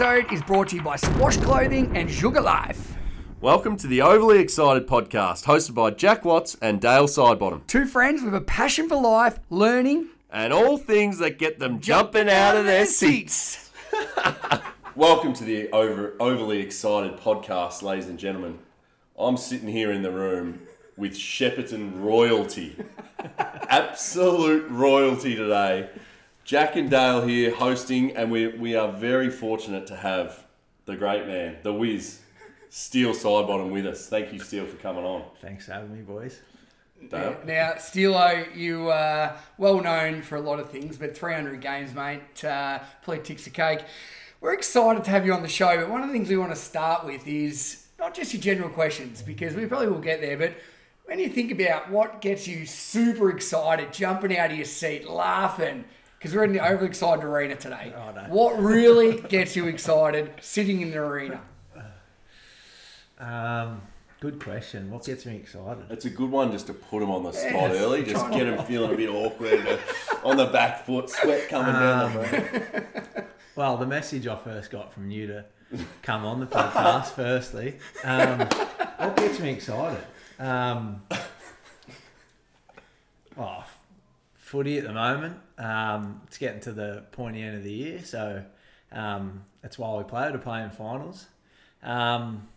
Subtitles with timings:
[0.00, 2.96] episode is brought to you by Squash Clothing and Sugar Life.
[3.42, 8.22] Welcome to the Overly Excited podcast, hosted by Jack Watts and Dale Sidebottom, Two friends
[8.22, 12.64] with a passion for life, learning, and all things that get them jumping out of
[12.64, 13.70] their seats.
[14.96, 18.58] Welcome to the Over, Overly Excited podcast, ladies and gentlemen.
[19.18, 20.62] I'm sitting here in the room
[20.96, 22.74] with Shepparton royalty,
[23.38, 25.90] absolute royalty today.
[26.50, 30.48] Jack and Dale here hosting, and we, we are very fortunate to have
[30.84, 32.22] the great man, the whiz,
[32.70, 34.08] Steele Sidebottom with us.
[34.08, 35.22] Thank you, Steele, for coming on.
[35.40, 36.40] Thanks for having me, boys.
[37.08, 37.36] Dale?
[37.46, 42.44] Now, Steelo, you are well known for a lot of things, but 300 games, mate,
[42.44, 43.84] uh, probably ticks a cake.
[44.40, 46.50] We're excited to have you on the show, but one of the things we want
[46.50, 50.36] to start with is not just your general questions, because we probably will get there,
[50.36, 50.54] but
[51.04, 55.84] when you think about what gets you super excited, jumping out of your seat, laughing,
[56.20, 57.94] because we're in the overexcited arena today.
[57.96, 58.22] Oh, no.
[58.28, 61.40] What really gets you excited sitting in the arena?
[63.18, 63.80] Um,
[64.20, 64.90] good question.
[64.90, 65.84] What gets me excited?
[65.88, 67.76] It's a good one just to put them on the spot Yes.
[67.80, 69.78] early, just get them feeling a bit awkward, uh,
[70.28, 73.26] on the back foot, sweat coming down the back.
[73.56, 75.44] Well, the message I first got from you to
[76.02, 77.78] come on the podcast, firstly.
[78.04, 78.38] Um,
[78.96, 80.02] what gets me excited?
[80.38, 81.02] Um,
[83.36, 83.64] oh,
[84.50, 85.36] footy at the moment.
[85.58, 88.42] Um, it's getting to the pointy end of the year, so
[88.90, 91.26] um, that's why we play to play in finals.
[91.84, 92.48] Um,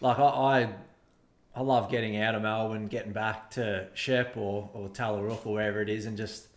[0.00, 0.68] like I, I,
[1.54, 5.80] I love getting out of Melbourne, getting back to Shep or or Tallygaroopna or wherever
[5.80, 6.48] it is, and just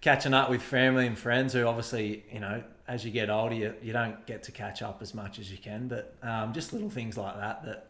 [0.00, 3.74] catching up with family and friends who obviously you know as you get older you,
[3.82, 6.90] you don't get to catch up as much as you can but um, just little
[6.90, 7.86] things like that that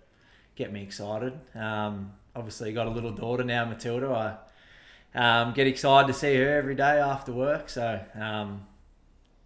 [0.55, 4.52] get me excited um, obviously got a little daughter now matilda i
[5.15, 8.67] um, get excited to see her every day after work so um,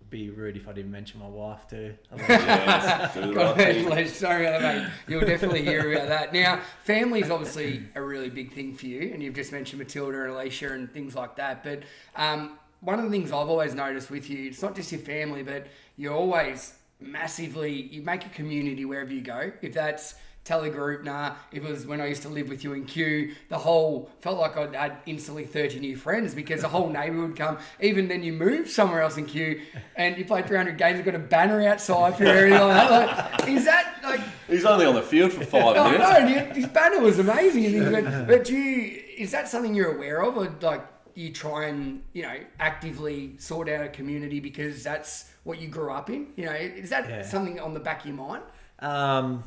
[0.00, 1.94] it'd be rude if i didn't mention my wife too
[2.28, 3.88] Yes, do the Go right ahead, thing.
[3.88, 4.08] Les.
[4.12, 4.90] Sorry about that, mate.
[5.08, 6.32] You'll definitely hear about that.
[6.32, 10.22] Now, family is obviously a really big thing for you, and you've just mentioned Matilda
[10.22, 11.62] and Alicia and things like that.
[11.64, 11.82] But
[12.16, 15.42] um, one of the things I've always noticed with you, it's not just your family,
[15.42, 15.66] but
[15.96, 19.52] you're always massively, you make a community wherever you go.
[19.62, 20.14] If that's
[20.46, 21.34] Tallygaroopna, nah.
[21.52, 24.38] If it was when I used to live with you in Kew, the whole felt
[24.38, 27.58] like I'd had instantly 30 new friends because the whole neighbourhood would come.
[27.80, 29.60] Even then, you move somewhere else in Kew
[29.96, 33.40] and you play 300 games, you've got a banner outside for everything like that.
[33.40, 35.98] Like, is that like, He's only on the field for five I minutes.
[36.10, 37.64] know, and you- his banner was amazing.
[37.66, 41.32] And things, but, but do you, is that something you're aware of, or like you
[41.32, 46.10] try and you know actively sort out a community because that's what you grew up
[46.10, 46.28] in?
[46.36, 47.22] You know, is that Yeah.
[47.22, 48.42] something on the back of your mind?
[48.80, 49.42] Um,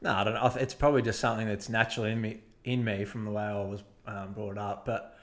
[0.00, 0.52] no, I don't know.
[0.56, 3.82] It's probably just something that's naturally in me, in me from the way I was
[4.06, 4.84] um, brought up.
[4.84, 5.16] But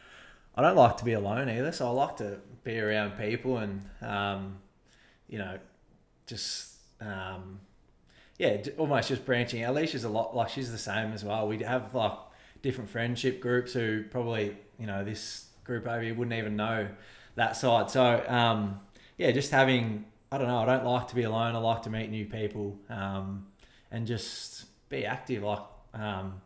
[0.55, 1.71] I don't like to be alone either.
[1.71, 4.57] So I like to be around people and, um,
[5.27, 5.57] you know,
[6.27, 7.59] just um,
[8.37, 9.63] yeah, almost just branching.
[9.63, 9.71] out.
[9.71, 11.47] Alicia's a lot like she's the same as well.
[11.47, 12.17] We have like
[12.61, 16.87] different friendship groups who probably you know this group over here wouldn't even know
[17.35, 17.89] that side.
[17.89, 18.79] So um,
[19.17, 20.59] yeah, just having I don't know.
[20.59, 21.55] I don't like to be alone.
[21.55, 23.47] I like to meet new people um,
[23.95, 25.41] and just be active.
[25.43, 25.61] Like
[25.93, 26.41] um,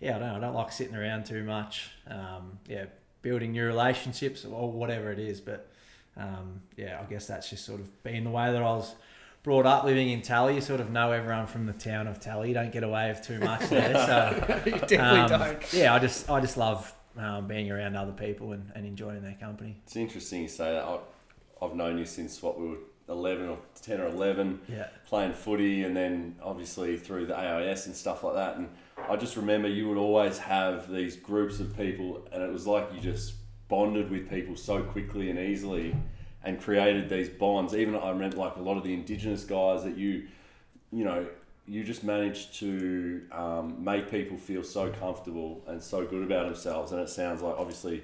[0.00, 0.28] yeah, I don't.
[0.30, 1.90] I don't like sitting around too much.
[2.08, 2.86] Um, yeah,
[3.20, 5.40] building new relationships or whatever it is.
[5.40, 5.68] But
[6.16, 8.94] um, yeah, I guess that's just sort of been the way that I was
[9.42, 10.54] brought up living in Tally.
[10.54, 12.48] You sort of know everyone from the town of Tally.
[12.48, 13.94] You don't get away with too much there.
[13.94, 15.72] So you definitely um, don't.
[15.74, 19.36] yeah, I just I just love um, being around other people and, and enjoying their
[19.38, 19.76] company.
[19.84, 20.84] It's interesting you say that.
[20.84, 20.98] I,
[21.60, 22.78] I've known you since what we were
[23.08, 24.88] eleven or ten or eleven, Yeah.
[25.06, 28.56] playing footy, and then obviously through the AIS and stuff like that.
[28.56, 28.68] And
[29.08, 32.88] I just remember you would always have these groups of people, and it was like
[32.94, 33.34] you just
[33.68, 35.94] bonded with people so quickly and easily,
[36.44, 37.74] and created these bonds.
[37.74, 40.26] Even I remember like a lot of the Indigenous guys that you,
[40.92, 41.26] you know.
[41.70, 46.92] You just managed to um, make people feel so comfortable and so good about themselves,
[46.92, 47.98] and it sounds like obviously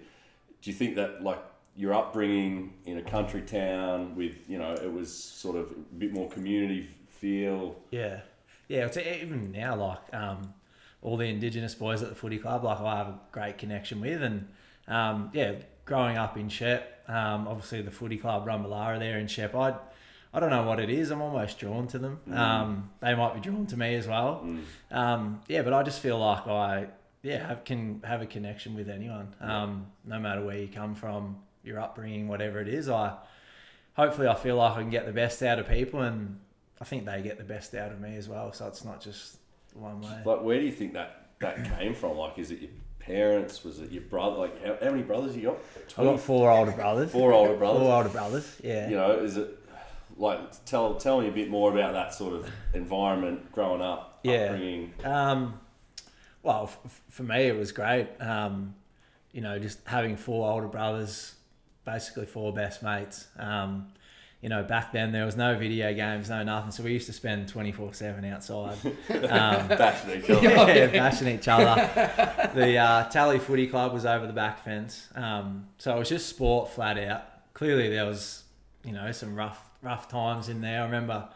[0.60, 1.38] do you think that like
[1.76, 6.12] your upbringing in a country town with you know it was sort of a bit
[6.12, 8.20] more community feel Yeah,
[8.68, 8.86] yeah.
[8.86, 10.52] It's even now like um,
[11.02, 14.22] all the Indigenous boys at the footy club, like I have a great connection with,
[14.22, 14.48] and
[14.88, 15.54] um, yeah,
[15.84, 19.74] growing up in Shep, um, obviously the footy club Rumbalara there in Shep, I,
[20.32, 21.10] I don't know what it is.
[21.10, 22.20] I'm almost drawn to them.
[22.32, 24.46] Um, they might be drawn to me as well.
[24.90, 26.88] Um, yeah, but I just feel like I
[27.22, 31.36] yeah have, can have a connection with anyone, um, no matter where you come from,
[31.64, 32.88] your upbringing, whatever it is.
[32.88, 33.14] I
[33.94, 36.38] hopefully I feel like I can get the best out of people, and
[36.80, 38.52] I think they get the best out of me as well.
[38.52, 39.38] So it's not just
[39.74, 40.22] one way.
[40.24, 42.70] like where do you think that that came from like is it your
[43.00, 45.58] parents was it your brother like how, how many brothers you got
[45.98, 47.10] I've got four older brothers.
[47.10, 48.60] four older brothers Four older brothers.
[48.62, 48.88] Yeah.
[48.88, 49.58] you know is it
[50.16, 54.44] like tell tell me a bit more about that sort of environment growing up, Yeah.
[54.44, 54.92] upbringing.
[55.02, 55.58] Um,
[56.44, 58.06] well, f- for me, it was great.
[58.20, 58.74] Um,
[59.32, 61.34] you know, just having four older brothers,
[61.84, 63.28] basically four best mates.
[63.38, 63.88] Um,
[64.40, 67.14] you know, back then there was no video games, no nothing, so we used to
[67.14, 68.76] spend twenty four seven outside,
[69.10, 70.42] um, Bashing each other.
[70.42, 72.50] yeah, bashing each other.
[72.54, 76.28] The uh, Tally Footy Club was over the back fence, um, so it was just
[76.28, 77.22] sport flat out.
[77.54, 78.44] Clearly, there was,
[78.84, 80.82] you know, some rough rough times in there.
[80.82, 81.26] I remember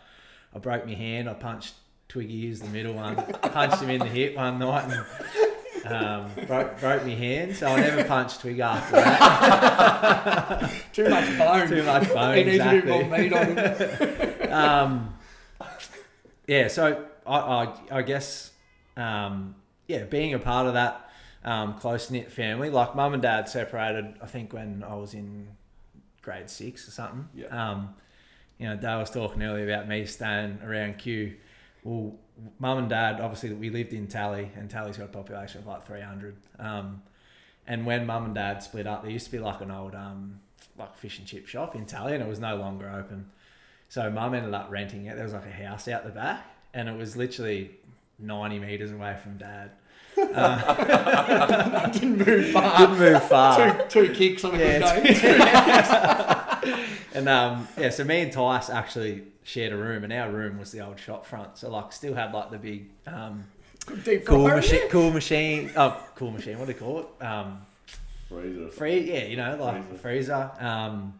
[0.55, 1.31] I broke my hand.
[1.31, 1.75] I punched
[2.09, 5.48] Twiggy, who's the middle one, punched him in the hip one night and
[5.87, 7.57] um, broke broke my hand.
[7.57, 10.73] So I never punched Twig after that.
[10.93, 11.69] Too much bone.
[11.69, 12.91] Too much bone, He needs a bit exactly.
[12.91, 14.53] more meat on him.
[14.53, 15.15] um,
[16.47, 18.53] yeah, so I, I, I guess,
[18.97, 19.55] um,
[19.87, 21.11] yeah, being a part of that
[21.45, 25.49] um, close knit family, like mum and dad separated, I think when I was in
[26.23, 27.29] grade six or something.
[27.35, 27.47] Yeah.
[27.71, 27.95] Um,
[28.59, 31.37] you know, Dale was talking earlier about me staying around Kew.
[31.85, 32.17] Well,
[32.59, 35.87] mum and dad, obviously, we lived in Tally, and Tally's got a population of like
[35.87, 36.37] 300.
[36.59, 37.03] Um,
[37.67, 40.41] and when mum and dad split up, there used to be like an old um,
[40.79, 43.31] like fish and chip shop in Tally, and it was no longer open.
[43.89, 45.15] So mum ended up renting it.
[45.17, 46.45] There was like a house out the back,
[46.75, 47.71] and it was literally
[48.19, 49.71] 90 meters away from dad.
[51.93, 52.79] Didn't move far.
[52.79, 53.87] Didn't move far.
[53.89, 55.15] Two, two kicks on a Yeah, good
[56.75, 56.85] day.
[57.15, 60.73] And um, yeah, so me and Tice actually shared a room, and our room was
[60.73, 61.59] the old shop front.
[61.59, 63.45] So like, still had like the big um,
[64.05, 65.71] Deep cool machine, cool machine.
[65.77, 66.59] Oh, cool machine.
[66.59, 67.25] What do you call it?
[67.25, 67.63] Um,
[68.29, 68.69] Freezer.
[68.69, 69.11] free.
[69.11, 70.03] Yeah, you know, like Freezer.
[70.03, 70.51] freezer.
[70.61, 71.19] Um,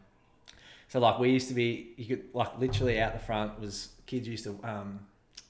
[0.89, 4.29] so like we used to be, you could like literally out the front was kids
[4.29, 5.01] used to um,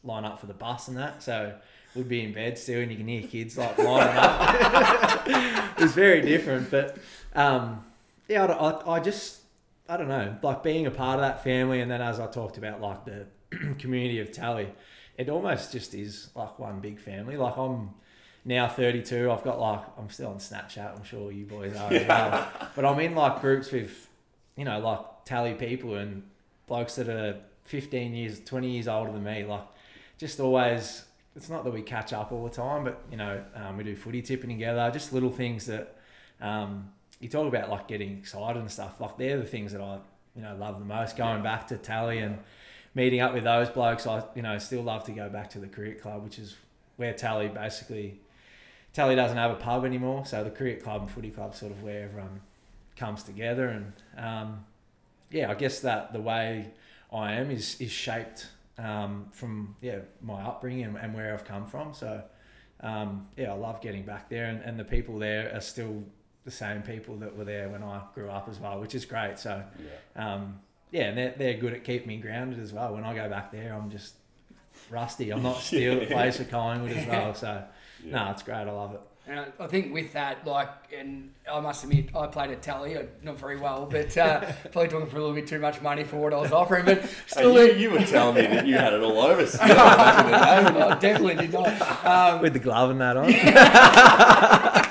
[0.04, 1.22] line up for the bus and that.
[1.22, 1.54] So
[1.94, 5.26] we'd be in bed still, and you can hear kids like lining up.
[5.78, 6.98] it was very different, but
[7.34, 7.84] um,
[8.28, 9.37] yeah, I, I, I just
[9.88, 12.58] I don't know, like being a part of that family, and then as I talked
[12.58, 13.26] about, like the
[13.78, 14.68] community of Tally,
[15.16, 17.36] it almost just is like one big family.
[17.36, 17.90] Like I'm
[18.44, 19.30] now 32.
[19.30, 20.96] I've got like I'm still on Snapchat.
[20.96, 22.48] I'm sure you boys are as well.
[22.76, 24.08] But I'm in like groups with,
[24.56, 26.22] you know, like Tally people and
[26.66, 29.44] blokes that are 15 years, 20 years older than me.
[29.44, 29.64] Like,
[30.18, 31.04] just always.
[31.34, 33.94] It's not that we catch up all the time, but you know, um, we do
[33.94, 34.90] footy tipping together.
[34.92, 35.96] Just little things that
[36.40, 39.00] um, you talk about, like getting excited and stuff.
[39.00, 39.98] Like they're the things that I,
[40.36, 41.16] you know, love the most.
[41.16, 42.38] Going back to Tally and
[42.94, 44.06] meeting up with those blokes.
[44.06, 46.56] I, you know, still love to go back to the cricket club, which is
[46.96, 48.20] where Tally basically
[48.92, 51.82] Tally doesn't have a pub anymore, so the cricket club and footy club sort of
[51.82, 52.40] where everyone
[52.96, 54.64] comes together, and um,
[55.30, 56.70] yeah, I guess that the way
[57.12, 58.48] I am is is shaped
[58.78, 61.94] um, from yeah my upbringing and, and where I've come from.
[61.94, 62.22] So
[62.80, 66.02] um, yeah, I love getting back there, and, and the people there are still
[66.48, 69.38] the same people that were there when I grew up as well, which is great.
[69.38, 69.62] So
[70.16, 70.34] Yeah.
[70.34, 70.60] um,
[70.90, 72.94] yeah, and they're, they're good at keeping me grounded as well.
[72.94, 74.14] When I go back there, I'm just
[74.90, 75.30] rusty.
[75.30, 77.34] I'm not still at place for Collingwood as well.
[77.34, 77.62] So
[78.02, 78.24] Yeah.
[78.24, 78.56] no, it's great.
[78.56, 79.00] I love it.
[79.26, 82.96] And I- I think with that, like, and I must admit, I played a Tally,
[82.96, 84.40] uh, not very well, but uh,
[84.72, 87.02] probably talking for a little bit too much money for what I was offering, but
[87.02, 90.24] Hey, still, you, you were telling me that you had it all over still back
[90.24, 90.38] in the
[90.78, 90.80] day.
[90.82, 92.06] I definitely did not.
[92.06, 94.84] Um, With the glove and that on.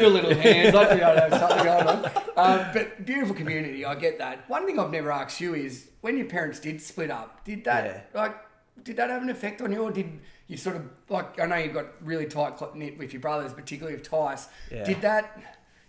[0.00, 2.04] Your little hands, I I'd have something going on.
[2.36, 4.48] Um, but beautiful community, I get that.
[4.48, 8.10] One thing I've never asked you is when your parents did split up, did that
[8.14, 8.36] like
[8.84, 11.56] did that have an effect on you, or did you sort of like I know
[11.56, 14.48] you've got really tight knit with your brothers, particularly with Tice.
[14.70, 14.84] Yeah.
[14.84, 15.40] Did that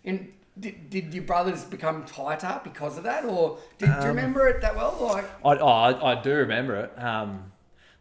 [0.03, 4.47] in did, did your brothers become tighter because of that, or did, do you remember
[4.47, 4.97] it that well?
[4.99, 7.01] Like, I, I, I do remember it.
[7.01, 7.51] Um,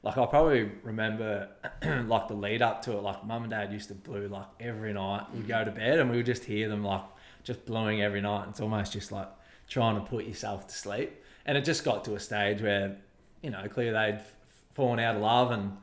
[0.08, 1.50] like I probably remember
[2.06, 3.02] like the lead up to it.
[3.02, 5.26] Like mum and dad used to blew like every night.
[5.34, 7.04] We'd go to bed and we would just hear them like
[7.44, 8.46] just blowing every night.
[8.48, 9.28] It's almost just like
[9.68, 11.12] trying to put yourself to sleep.
[11.44, 12.96] And it just got to a stage where,
[13.42, 14.22] you know, clearly they'd
[14.72, 15.76] fallen out of love and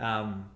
[0.00, 0.50] um,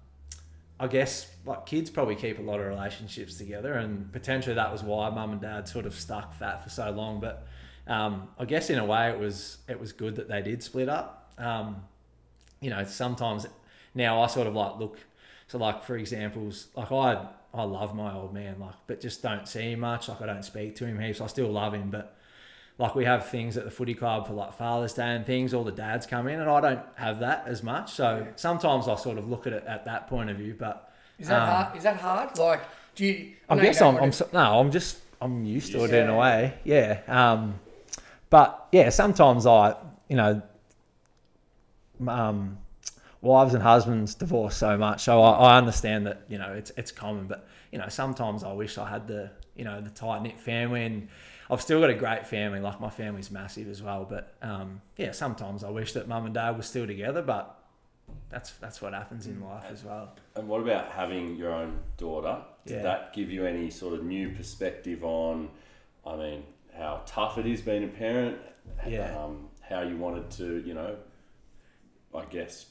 [0.81, 4.83] I guess like kids probably keep a lot of relationships together, and potentially that was
[4.83, 7.21] why mum and dad sort of stuck fat for so long.
[7.21, 7.47] But
[7.87, 10.88] um, I guess in a way it was it was good that they did split
[10.88, 11.33] up.
[11.38, 11.85] Um,
[12.62, 13.47] you know, sometimes
[13.95, 14.99] now I sort of like look.
[15.49, 19.47] So like for examples, like I I love my old man, like but just don't
[19.47, 20.09] see him much.
[20.09, 21.21] Like I don't speak to him heaps.
[21.21, 22.16] I still love him, but
[22.78, 25.52] like we have things at the footy club for like Father's Day and things.
[25.52, 27.92] All the dads come in, and I don't have that as much.
[27.92, 30.57] So sometimes I sort of look at it at that point of view.
[30.59, 31.76] But is that Um, hard?
[31.76, 32.38] Is that hard?
[32.38, 32.62] Like,
[32.95, 33.35] do you?
[33.50, 36.09] I know guess don't I'm, I'm so, no, I'm just I'm used to it in
[36.09, 36.54] a way.
[36.64, 37.00] Yeah.
[37.09, 37.61] Um,
[38.31, 39.76] but yeah, sometimes I,
[40.09, 40.40] you know,
[42.09, 42.59] um,
[43.21, 46.92] wives and husbands divorce so much, so I, I understand that you know it's it's
[46.92, 47.26] common.
[47.26, 50.85] But you know, sometimes I wish I had the you know the tight knit family,
[50.85, 51.09] and
[51.50, 52.61] I've still got a great family.
[52.61, 54.06] Like my family's massive as well.
[54.09, 57.23] But um, yeah, sometimes I wish that mum and dad were still together.
[57.23, 57.59] But
[58.28, 60.14] that's that's what happens in life as well.
[60.37, 62.38] And what about having your own daughter?
[62.66, 62.82] Did Yeah.
[62.82, 65.49] that give you any sort of new perspective on,
[66.06, 66.44] I mean,
[66.76, 68.38] how tough it is being a parent?
[68.87, 69.16] Yeah.
[69.18, 70.97] Um, how you wanted to, you know,
[72.14, 72.66] I guess,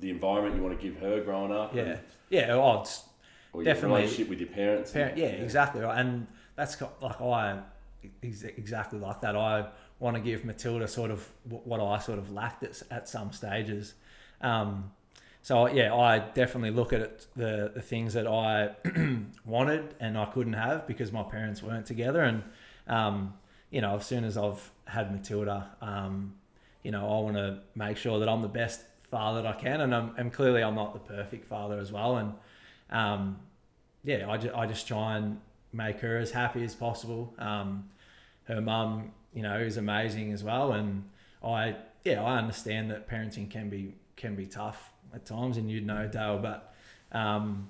[0.00, 1.74] the environment you want to give her growing up?
[1.74, 2.52] Yeah, and- yeah.
[2.52, 3.04] Oh, it's
[3.52, 4.00] or your Definitely.
[4.02, 4.94] relationship with your parents?
[4.94, 6.26] and- Parent, yeah, exactly right, and
[6.56, 7.60] that's like I
[8.22, 9.34] ex- exactly like that.
[9.36, 9.66] I
[10.00, 13.94] want to give Matilda sort of what I sort of lacked at, at some stages.
[14.40, 14.92] Um,
[15.42, 18.74] so yeah, I definitely look at it, the the things that I
[19.46, 22.42] wanted and I couldn't have because my parents weren't together, and
[22.86, 23.34] um,
[23.70, 26.34] you know, as soon as I've had Matilda, um,
[26.88, 28.80] you know, I want to make sure that I'm the best
[29.10, 32.16] father that I can, and I'm, and clearly I'm not the perfect father as well,
[32.16, 32.32] and
[32.88, 33.40] um,
[34.04, 35.38] yeah, I, ju- I just try and
[35.70, 37.34] make her as happy as possible.
[37.38, 37.90] Um,
[38.44, 41.04] her mum, you know, is amazing as well, and
[41.44, 41.76] I
[42.06, 46.08] yeah I understand that parenting can be can be tough at times, and you'd know
[46.08, 46.74] Dale, but
[47.12, 47.68] um,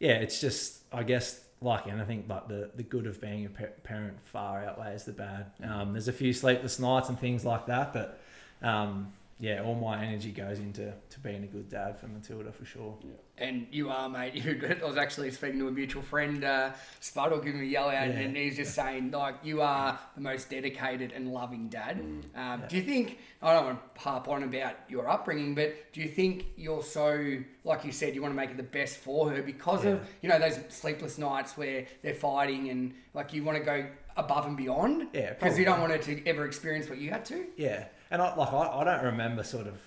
[0.00, 4.20] yeah, it's just I guess like anything, like the the good of being a parent
[4.24, 5.52] far outweighs the bad.
[5.62, 8.20] Um, there's a few sleepless nights and things like that, but
[8.62, 12.64] um, yeah, all my energy goes into to being a good dad for Matilda for
[12.64, 12.96] sure.
[13.04, 13.10] Yeah.
[13.46, 14.34] And you are, mate.
[14.44, 14.56] You're.
[14.82, 17.92] I was actually speaking to a mutual friend, uh, Spuddle, giving me a yell out,
[18.08, 18.18] Yeah.
[18.18, 22.00] and he's just saying, like, you are the most dedicated and loving dad.
[22.34, 26.00] Um, Do you think, I don't want to harp on about your upbringing, but do
[26.00, 29.30] you think you're so, like you said, you want to make it the best for
[29.30, 33.56] her because of, you know, those sleepless nights where they're fighting and, like, you want
[33.56, 33.86] to go
[34.16, 35.06] above and beyond?
[35.12, 37.46] Yeah, Because you don't want her to ever experience what you had to?
[37.56, 39.78] Yeah, and I like I, I don't remember sort of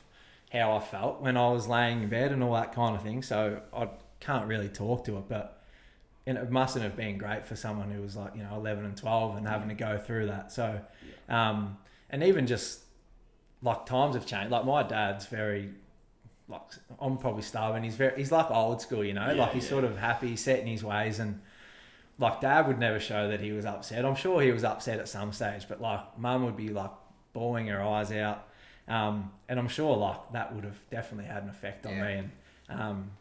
[0.51, 3.23] how I felt when I was laying in bed and all that kind of thing,
[3.23, 5.25] so I can't really talk to it.
[5.27, 5.61] But
[6.27, 8.95] and it mustn't have been great for someone who was like you know eleven and
[8.95, 10.51] twelve and having to go through that.
[10.51, 10.79] So,
[11.29, 11.77] um,
[12.09, 12.81] and even just
[13.61, 14.51] like times have changed.
[14.51, 15.69] Like my dad's very
[16.47, 16.61] like
[16.99, 17.83] I'm probably stubborn.
[17.83, 19.27] He's very he's like old school, you know.
[19.27, 19.69] Yeah, like he's yeah.
[19.69, 21.41] sort of happy, set in his ways, and
[22.19, 24.05] like dad would never show that he was upset.
[24.05, 26.91] I'm sure he was upset at some stage, but like mum would be like
[27.33, 28.47] bawling her eyes out,
[28.87, 32.01] um, and I'm sure like that would have definitely had an effect on Yeah.
[32.03, 32.13] me.
[32.69, 33.11] And um,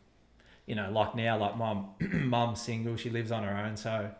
[0.67, 4.11] you know, like now, like mum, mum's single, she lives on her own, so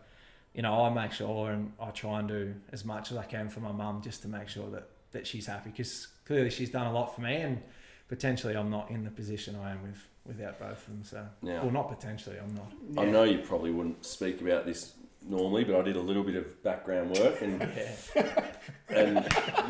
[0.53, 3.47] you know, I make sure and I try and do as much as I can
[3.47, 6.87] for my mum just to make sure that that she's happy because clearly she's done
[6.87, 7.61] a lot for me and
[8.07, 11.03] potentially I'm not in the position I am with without both of them.
[11.03, 11.61] So, Yeah.
[11.61, 12.71] well, not potentially, I'm not.
[12.97, 14.93] I know you probably wouldn't speak about this
[15.27, 17.59] normally, but I did a little bit of background work, and
[18.15, 18.51] Yeah.
[18.89, 19.17] and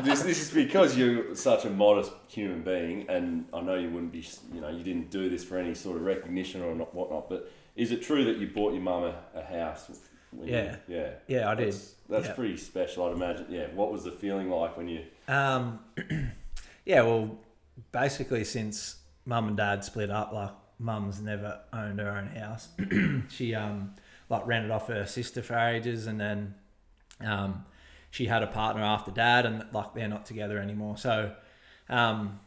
[0.04, 4.12] this this is because you're such a modest human being, and I know you wouldn't
[4.12, 7.28] be, you know, you didn't do this for any sort of recognition or not, whatnot.
[7.28, 9.90] But is it true that you bought your mum a, a house?
[10.30, 10.76] When you- Yeah.
[10.88, 11.68] yeah, Yeah, I did.
[11.72, 12.32] That's, that's Yeah.
[12.34, 13.46] pretty special, I'd imagine.
[13.50, 15.04] Yeah, what was the feeling like when you?
[15.28, 15.78] Um,
[16.84, 17.38] yeah, well,
[17.92, 22.68] basically since mum and dad split up, like mum's never owned her own house.
[23.28, 23.94] she um
[24.32, 26.54] like rented off her sister for ages, and then
[27.20, 27.64] um
[28.10, 30.96] she had a partner after dad, and like they're not together anymore.
[30.96, 31.32] So
[31.88, 32.40] um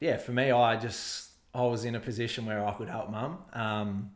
[0.00, 3.38] yeah, for me, I just I was in a position where I could help mum.
[3.52, 4.10] Um,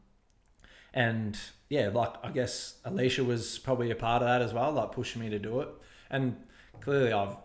[0.92, 4.92] and yeah, like I guess Alicia was probably a part of that as well, like
[4.92, 5.68] pushing me to do it.
[6.10, 6.36] And
[6.80, 7.36] clearly, I've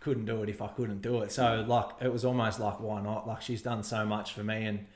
[0.00, 1.30] couldn't do it if I couldn't do it.
[1.32, 3.26] So like it was almost like why not?
[3.26, 4.86] Like she's done so much for me, and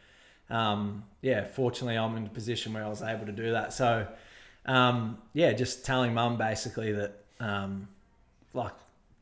[0.54, 3.73] um, yeah, fortunately I'm in a position where I was able to do that.
[3.73, 4.06] So
[4.66, 7.88] um, yeah, just telling mum basically that um,
[8.52, 8.73] like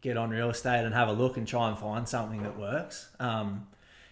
[0.03, 3.09] get on real estate and have a look and try and find something that works.
[3.19, 3.67] Um,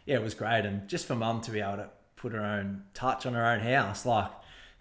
[0.06, 2.84] yeah, it was great, and just for mum to be able to put her own
[2.94, 4.30] touch on her own house, like.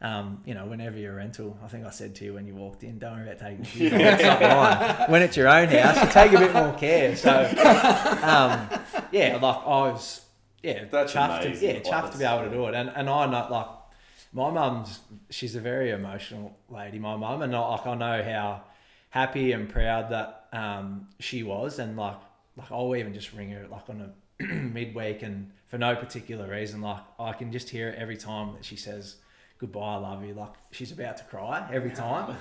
[0.01, 2.84] Um, you know, whenever you're rental, I think I said to you when you walked
[2.84, 4.00] in, don't worry about taking shoes off.
[4.00, 5.12] It's not mine.
[5.12, 7.17] When it's your own house, you take a bit more care.
[7.17, 7.29] So,
[8.24, 8.69] um,
[9.12, 10.22] yeah, like I was,
[10.63, 11.68] yeah, That's chuffed, to, amazing.
[11.70, 12.74] yeah, Like, chuffed to be able to do it.
[12.75, 13.68] And and I know, like,
[14.34, 15.00] my mum's,
[15.30, 18.62] she's a very emotional lady, my mum, and I, like I know how
[19.10, 22.18] happy and proud that um, she was, and like
[22.58, 26.82] like I'll even just ring her like on a midweek, and for no particular reason,
[26.82, 29.16] like I can just hear it every time that she says
[29.60, 30.34] goodbye, I love you.
[30.34, 32.38] Like she's about to cry every time.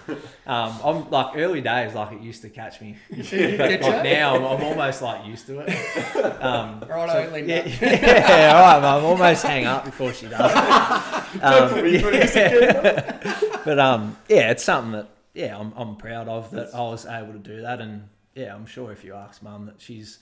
[0.47, 4.45] Um, I'm like early days, like it used to catch me, but like now I'm,
[4.45, 6.43] I'm almost like used to it.
[6.43, 7.69] Um, Righto, Linda.
[7.69, 9.05] yeah, yeah, all right, mum.
[9.05, 10.53] Almost hang up before she does.
[11.43, 13.41] Um, put me through this yeah.
[13.65, 17.33] but um, yeah, it's something that yeah, I'm, I'm proud of that I was able
[17.33, 20.21] to do that, and yeah, I'm sure if you ask mum that she's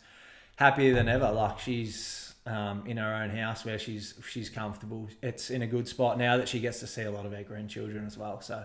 [0.56, 1.30] happier than ever.
[1.30, 5.08] Like she's um, in her own house where she's she's comfortable.
[5.22, 7.42] It's in a good spot now that she gets to see a lot of her
[7.42, 8.40] grandchildren as well.
[8.40, 8.64] So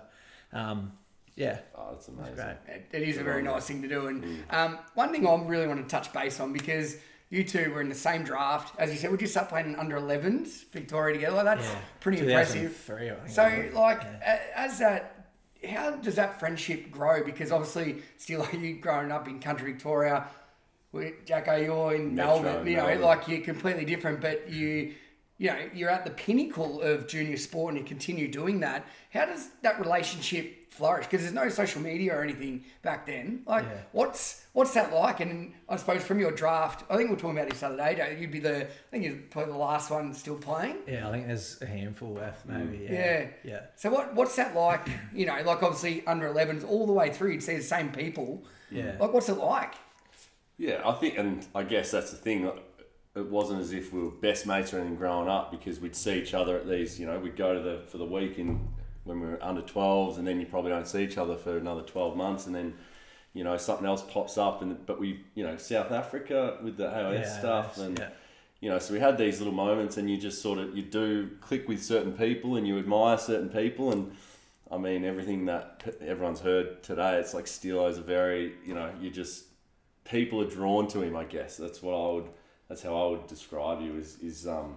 [0.54, 0.94] um,
[1.36, 2.36] Yeah, Oh, that's that's amazing.
[2.36, 2.76] great.
[2.76, 4.08] It, it is a very nice thing to do.
[4.08, 4.54] And Mm.
[4.54, 6.98] um, one thing I really want to touch base on because
[7.30, 9.96] you two were in the same draft, as you said, we just started playing under
[9.98, 11.38] 11s, Victoria together.
[11.38, 11.80] Like, that's Yeah.
[12.02, 12.62] pretty impressive.
[12.86, 14.40] 2003, I think So, it like, Yeah.
[14.56, 15.30] as that,
[15.70, 17.24] how does that friendship grow?
[17.24, 20.41] Because obviously, still, you growing up in country Victoria, with
[21.26, 22.68] Jacko, you're in Metro, Melbourne.
[22.68, 23.02] You know, Melbourne.
[23.02, 24.94] like you're completely different, but you,
[25.38, 28.86] you know, you're at the pinnacle of junior sport, and you continue doing that.
[29.14, 31.06] How does that relationship flourish?
[31.06, 33.42] Because there's no social media or anything back then.
[33.46, 33.78] Like, Yeah.
[33.94, 35.22] what's what's that like?
[35.22, 37.78] And I suppose from your draft, I think we were talking about this the other
[37.78, 38.18] day.
[38.20, 40.76] You'd be the, I think you're probably the last one still playing.
[40.88, 42.84] Yeah, I think there's a handful left, mm, maybe.
[42.84, 42.92] Yeah.
[42.92, 43.28] Yeah.
[43.46, 43.60] Yeah.
[43.78, 44.86] So what what's that like?
[45.14, 48.44] You know, like obviously under 11s all the way through, you'd see the same people.
[48.70, 48.98] Yeah.
[49.00, 49.74] Like, what's it like?
[50.62, 52.52] Yeah, I think, and I guess that's the thing.
[53.16, 56.22] It wasn't as if we were best mates or anything growing up because we'd see
[56.22, 57.00] each other at these.
[57.00, 58.68] You know, we'd go to the for the week in
[59.04, 61.82] when we were under 12s, and then you probably don't see each other for another
[61.82, 62.76] 12 months, and then
[63.34, 66.88] you know something else pops up, and but we, you know, South Africa with the
[66.88, 68.10] AIS Yeah, stuff, and yeah.
[68.60, 71.32] you know, so we had these little moments, and you just sort of you do
[71.42, 74.16] click with certain people, and you admire certain people, and
[74.70, 77.18] I mean everything that everyone's heard today.
[77.18, 79.46] It's like Steelo's a very, you know, you just
[80.06, 81.16] people are drawn to him.
[81.16, 82.30] I guess that's what I would.
[82.70, 83.98] That's how I would describe you.
[83.98, 84.76] Is is um,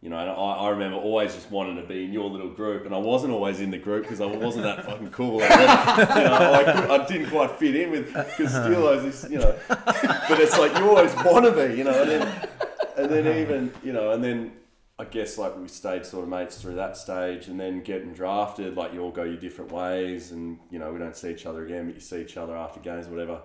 [0.00, 2.84] you know, and I, I remember always just wanting to be in your little group,
[2.84, 5.38] and I wasn't always in the group because I wasn't that fucking cool.
[5.38, 5.50] Like
[6.18, 9.54] you know, I, could- I didn't quite fit in with because Steelo's this, you know.
[9.68, 12.48] But it's like you always want to be, you know, and then
[12.96, 14.52] and then even you know, and then
[14.98, 18.76] I guess like we stayed sort of mates through that stage, and then getting drafted,
[18.76, 21.64] like you all go your different ways, and you know we don't see each other
[21.64, 23.40] again, but you see each other after games, whatever.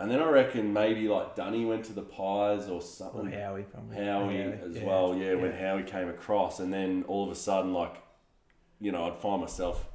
[0.00, 3.30] And then I reckon maybe like Dunny went to the Pies or Or something.
[3.30, 3.96] Howie, probably.
[3.96, 4.84] Howie Howie, as yeah.
[4.84, 8.02] well, yeah, When Howie came across, and then all of a sudden, like,
[8.80, 9.86] you know, I'd find myself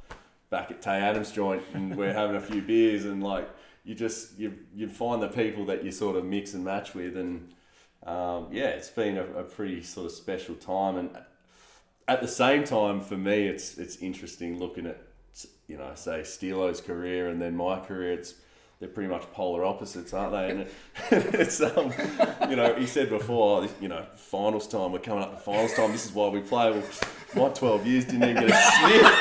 [0.52, 3.50] back at Tay Adams' joint, and we're having a few beers, and like,
[3.84, 7.18] you just you you find the people that you sort of mix and match with,
[7.18, 7.52] and
[8.06, 11.18] um, yeah, it's been a, a pretty sort of special time, and
[12.08, 15.02] at the same time, for me, it's it's interesting looking at
[15.68, 18.14] you know, say Steelo's career and then my career.
[18.14, 18.36] It's
[18.80, 20.50] they're pretty much polar opposites, aren't they?
[20.52, 20.68] And
[21.36, 21.94] it's um,
[22.50, 24.92] you know, he said before, this- you know, finals time.
[24.92, 25.92] We're coming up to finals time.
[25.92, 26.72] This is why we play.
[26.72, 26.84] Well,
[27.36, 29.12] my twelve years didn't even get a sniff.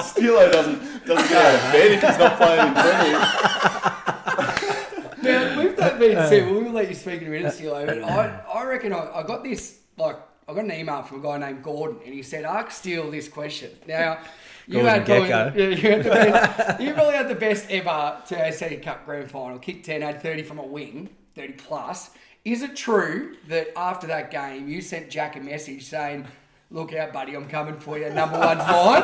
[0.00, 3.20] Steelo doesn't doesn't get out of bed if he's not playing in Premier.
[5.22, 8.42] Now, with that being said, we'll let you speak in a minute, Steelo, but I,
[8.54, 10.16] I reckon I, I got this, like,
[10.50, 13.28] I got an email from a guy named Gordon, and he said, ask Steele this
[13.28, 13.70] question.
[13.86, 14.18] Now,
[14.66, 18.82] you had probably, yeah, you, had the best, you probably had the best ever TAC
[18.82, 19.60] Cup Grand Final.
[19.60, 22.10] Kick 10, had 30 from a wing, 30 plus.
[22.44, 26.26] Is it true that after that game, you sent Jack a message saying,
[26.70, 29.02] look out, buddy, I'm coming for you, number one's mine?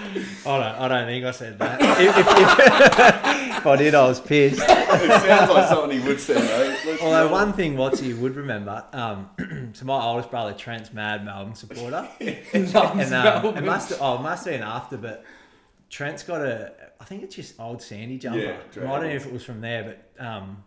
[0.00, 1.80] I don't, I don't think I said that.
[1.80, 4.60] if, if, if, if I did, I was pissed.
[4.60, 6.76] It sounds like something he would say, though.
[6.86, 7.32] Let's Although honest.
[7.32, 9.30] one thing Watsy would remember, um,
[9.74, 14.44] so my oldest brother Trent's mad Melbourne supporter, and um, it must oh it must
[14.46, 15.24] have been after, but
[15.88, 18.40] Trent's got a I think it's just old Sandy jumper.
[18.40, 20.64] Yeah, I don't know if it was from there, but um,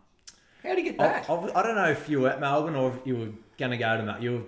[0.64, 1.30] How'd he get I, that?
[1.30, 3.98] I, I don't know if you were at Melbourne or if you were gonna go
[3.98, 4.24] to Melbourne.
[4.24, 4.44] you were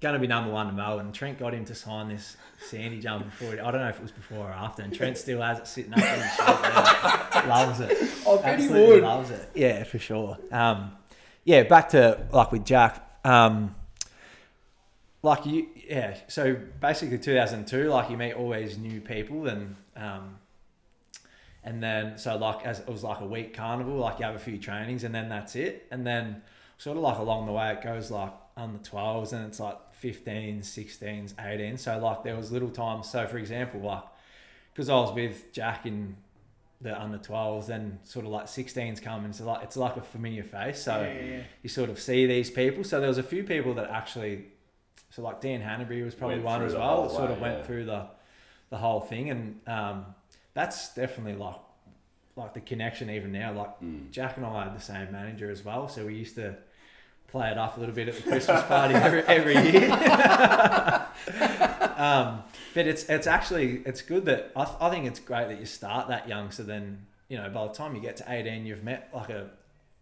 [0.00, 1.12] gonna be number one to Melbourne.
[1.12, 3.52] Trent got him to sign this Sandy jumper before.
[3.52, 5.92] I don't know if it was before or after, and Trent still has it sitting
[5.92, 6.62] up in his shirt.
[6.62, 7.48] now.
[7.48, 8.28] Loves it.
[8.28, 9.02] I bet he would.
[9.02, 9.50] loves it.
[9.54, 10.38] Yeah, for sure.
[10.50, 10.92] Um,
[11.44, 13.02] yeah, back to like with Jack.
[13.24, 13.74] Um,
[15.22, 16.16] like you, yeah.
[16.28, 20.38] So basically, 2002, like you meet always new people, and um,
[21.64, 24.40] and then so like as it was like a week carnival, like you have a
[24.40, 26.42] few trainings, and then that's it, and then
[26.78, 29.76] sort of like along the way it goes like under 12s, and it's like
[30.12, 31.78] 15s, 16s, 18s.
[31.80, 33.08] So like there was little times.
[33.10, 34.02] So for example, like
[34.72, 36.16] because I was with Jack in
[36.82, 40.00] the under 12s, then sort of like 16s come, and so like it's like a
[40.02, 40.82] familiar face.
[40.82, 41.42] So Yeah, yeah, yeah.
[41.62, 42.84] you sort of see these people.
[42.84, 44.44] So there was a few people that actually,
[45.10, 47.04] so like Dan Hannebery was probably Went one as well.
[47.04, 48.06] That sort way, of went through the
[48.70, 50.06] the whole thing, and um,
[50.54, 51.56] that's definitely like
[52.36, 53.52] like the connection even now.
[53.52, 54.10] Like Mm.
[54.10, 56.54] Jack and I had the same manager as well, so we used to
[57.28, 59.90] play it off a little bit at the Christmas party every, every year.
[61.96, 62.42] um,
[62.74, 65.66] but it's it's actually it's good that I, th- I think it's great that you
[65.66, 66.50] start that young.
[66.50, 69.50] So then you know by the time you get to eighteen, you've met like a,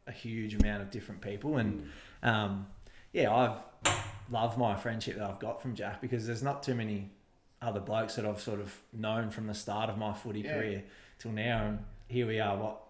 [0.07, 1.89] a huge amount of different people, and
[2.23, 2.67] um,
[3.13, 3.93] yeah, I've
[4.31, 7.11] loved my friendship that I've got from Jack because there's not too many
[7.63, 10.55] other blokes that I've sort of known from the start of my footy Yeah.
[10.55, 10.85] career
[11.19, 12.57] till now, and here we are.
[12.57, 12.81] What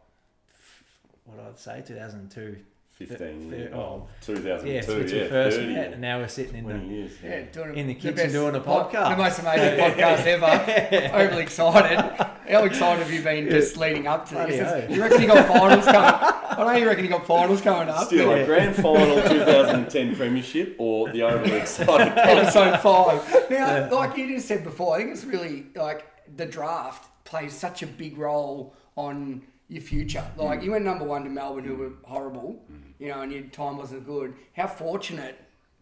[1.25, 2.57] what I'd say, two thousand two,
[2.94, 3.72] 15 years.
[3.74, 3.78] oh.
[3.78, 4.68] Oh, 2002.
[4.68, 6.94] Yeah, Yeah, since we first 30, met, and now we're sitting in the.
[6.94, 7.12] years.
[7.22, 9.11] Yeah, doing In the the kitchen best doing a podcast.
[9.11, 11.16] The most amazing podcast ever.
[11.16, 11.98] Overly excited.
[11.98, 14.61] How excited have you been just leading up to this?
[14.61, 14.90] oath.
[14.90, 16.30] You reckon you got finals coming?
[16.57, 18.07] I know you reckon you got finals coming up.
[18.07, 18.37] Still, Yeah.
[18.37, 22.12] like grand final 2010 premiership or the overly excited.
[22.16, 23.50] episode five.
[23.50, 27.83] Now, like you just said before, I think it's really like the draft plays such
[27.83, 30.24] a big role on your future.
[30.37, 30.64] Like mm.
[30.64, 32.80] you went number one to Melbourne, who were horrible, mm.
[32.98, 34.35] You know, and your time wasn't good.
[34.54, 35.40] How fortunate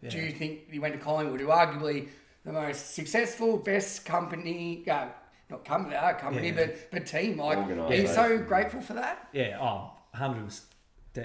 [0.09, 2.09] do you think you went to Collingwood, who arguably
[2.45, 5.07] the most successful, best company, uh,
[5.49, 6.55] not company, uh, company, Yeah.
[6.55, 7.37] but but team.
[7.37, 9.29] Like, are you so grateful for that?
[9.31, 10.51] Yeah, oh, 100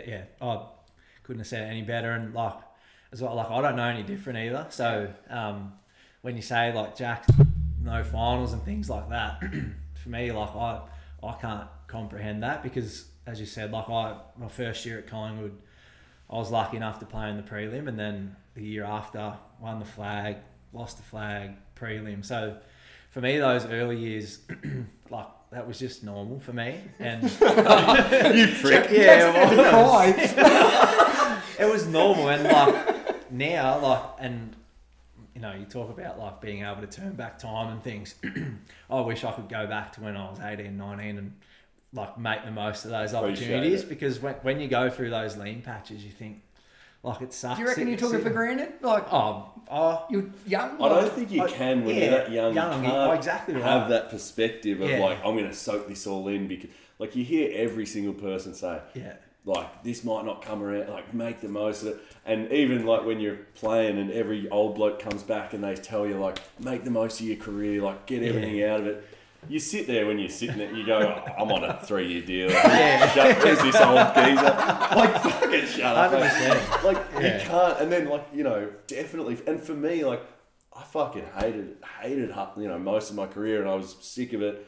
[0.06, 0.66] Yeah, I
[1.24, 2.12] couldn't have said it any better.
[2.12, 2.54] And like,
[3.12, 4.66] as well, like I don't know any different either.
[4.70, 5.72] So um,
[6.22, 7.24] when you say like Jack,
[7.82, 9.40] no finals and things like that,
[9.94, 10.82] for me, like I,
[11.22, 15.58] I can't comprehend that because, as you said, like I, my first year at Collingwood,
[16.30, 19.78] I was lucky enough to play in the prelim, and then the year after, won
[19.78, 20.36] the flag,
[20.72, 22.24] lost the flag, prelim.
[22.24, 22.58] So
[23.10, 24.40] for me, those early years,
[25.10, 27.28] like that was just normal for me, and you
[28.60, 28.90] prick.
[28.90, 34.56] yeah, Jackson well, had to it was normal and like now like and
[35.34, 38.14] you know you talk about like being able to turn back time and things
[38.90, 41.36] i wish i could go back to when i was 18 19 and
[41.92, 43.88] like make the most of those Appreciate opportunities it.
[43.88, 46.42] because when, when you go through those lean patches you think
[47.02, 48.72] like it sucks Do you reckon you took it for granted?
[48.82, 50.72] Like oh oh you're young.
[50.72, 52.54] I like- don't think you I- can when yeah, you're that young.
[52.54, 53.62] young, you can't exactly right.
[53.64, 54.98] have that perspective of Yeah.
[55.00, 58.52] like I'm going to soak this all in because like you hear every single person
[58.54, 62.52] say yeah like this might not come around like make the most of it and
[62.52, 66.18] even like when you're playing and every old bloke comes back and they tell you
[66.18, 69.04] like make the most of your career like get everything out of it
[69.48, 72.22] you sit there when you're sitting there you go "Oh, I'm on a three year
[72.22, 73.08] deal Yeah.
[73.10, 76.84] shut, where's this old geezer like fucking shut up mate.
[76.84, 77.42] like Yeah.
[77.42, 80.22] you can't and then like you know definitely and for me like
[80.76, 84.42] I fucking hated hated you know most of my career and I was sick of
[84.42, 84.66] it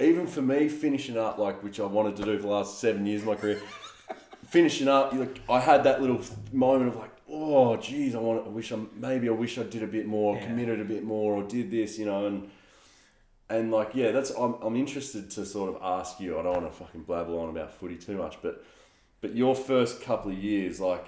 [0.00, 3.06] even for me finishing up like which I wanted to do for the last seven
[3.06, 3.60] years of my career
[4.48, 6.20] finishing up like I had that little
[6.52, 9.82] moment of like oh geez I want I wish I maybe I wish I did
[9.82, 10.46] a bit more Yeah.
[10.46, 12.50] committed a bit more or did this you know and
[13.56, 16.38] and like yeah that's I'm, I'm interested to sort of ask you.
[16.38, 18.64] I don't want to fucking blabber on about footy too much but
[19.20, 21.06] but your first couple of years like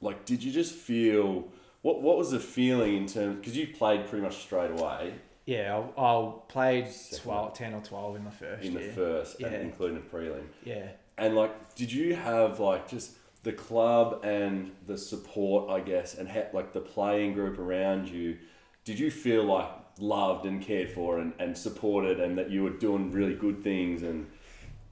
[0.00, 1.48] like did you just feel
[1.82, 5.14] what what was the feeling in terms because you played pretty much straight away.
[5.46, 7.22] Yeah I, I played Second.
[7.24, 9.48] 12 10 or 12 in the first in the first Yeah.
[9.60, 10.44] including the prelim.
[10.64, 10.88] Yeah.
[11.18, 16.26] And like did you have like just the club and the support i guess and
[16.26, 18.38] ha- like the playing group around you
[18.86, 22.70] did you feel like loved and cared for and, and supported and that you were
[22.70, 24.26] doing really good things and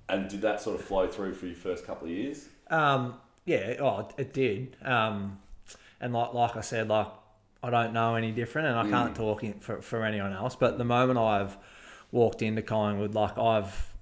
[0.09, 3.75] and did that sort of flow through for your first couple of years Um, yeah,
[3.81, 4.77] oh, it- did.
[4.85, 5.39] Um,
[6.01, 7.09] and like like I said, like
[7.65, 10.57] I don't know any different, and I can't talk in, for for anyone else.
[10.57, 11.57] But the moment I've
[12.11, 13.93] walked into Collingwood, like I've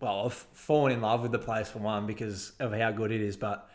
[0.00, 3.20] well, I've fallen in love with the place for one because of how good it
[3.20, 3.68] is, but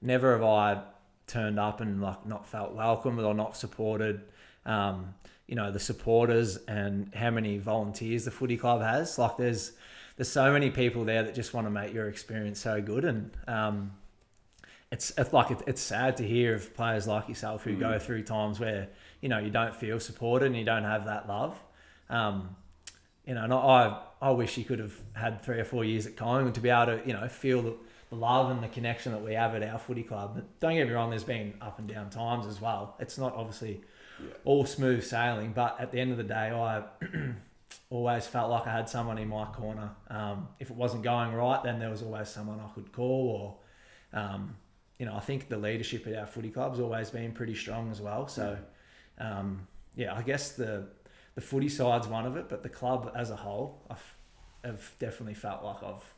[0.00, 0.82] never have I
[1.26, 4.22] turned up and like not felt welcomed or not supported.
[4.66, 5.14] Um,
[5.46, 9.18] you know the supporters and how many volunteers the footy club has.
[9.18, 9.72] Like there's
[10.16, 13.30] there's so many people there that just want to make your experience so good, and
[13.46, 13.92] um,
[14.90, 18.22] it's, it's like it, it's sad to hear of players like yourself who go through
[18.22, 18.88] times where
[19.20, 21.60] you know you don't feel supported and you don't have that love.
[22.08, 22.56] Um,
[23.26, 26.16] you know, and I I wish you could have had three or four years at
[26.16, 27.74] Collingwood to be able to you know feel the,
[28.10, 30.36] the love and the connection that we have at our footy club.
[30.36, 32.96] But don't get me wrong, there's been up and down times as well.
[32.98, 33.82] It's not obviously
[34.20, 34.28] Yeah.
[34.44, 36.84] all smooth sailing, but at the end of the day, I
[37.90, 39.90] always felt like I had someone in my corner.
[40.08, 43.28] Um, if it wasn't going right, then there was always someone I could call
[44.12, 44.20] or.
[44.20, 44.56] Um,
[44.96, 48.00] you know, I think the leadership at our footy club's always been pretty strong as
[48.00, 48.28] well.
[48.28, 48.56] So,
[49.18, 50.86] um, yeah, I guess the
[51.34, 54.16] the footy side's one of it, but the club as a whole, I've,
[54.64, 56.14] have definitely felt like I've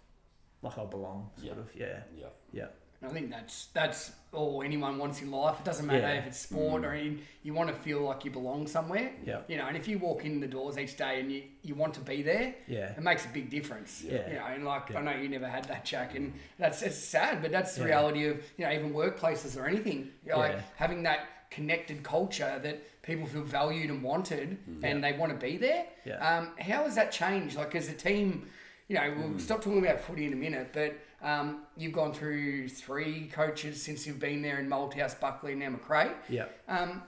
[0.60, 1.30] like I belong.
[1.36, 1.60] Sort Yeah.
[1.62, 2.66] of, yeah, yeah yeah,
[3.02, 5.58] I think that's that's all anyone wants in life.
[5.58, 6.20] It doesn't matter Yeah.
[6.20, 6.86] if it's sport mm.
[6.86, 7.22] or anything.
[7.42, 9.12] You want to feel like you belong somewhere.
[9.24, 9.40] Yeah.
[9.48, 11.94] You know, and if you walk in the doors each day and you, you want
[11.94, 14.02] to be there, yeah, it makes a big difference.
[14.02, 14.28] Yeah.
[14.28, 14.98] You know, and like Yeah.
[14.98, 17.88] I know you never had that, Jack, and that's it's sad, but that's the Yeah.
[17.88, 20.10] reality of you know even workplaces or anything.
[20.24, 24.80] You know, Like having that connected culture that people feel valued and wanted, mm.
[24.82, 25.86] and they want to be there.
[26.04, 26.16] Yeah.
[26.16, 27.56] Um, how has that changed?
[27.56, 28.48] Like as a team,
[28.88, 29.40] you know, we'll mm.
[29.40, 34.06] stop talking about footy in a minute, but um, you've gone through three coaches since
[34.06, 36.12] you've been there in Malthouse, Buckley, and now McRae.
[36.28, 37.02] yeah, Um,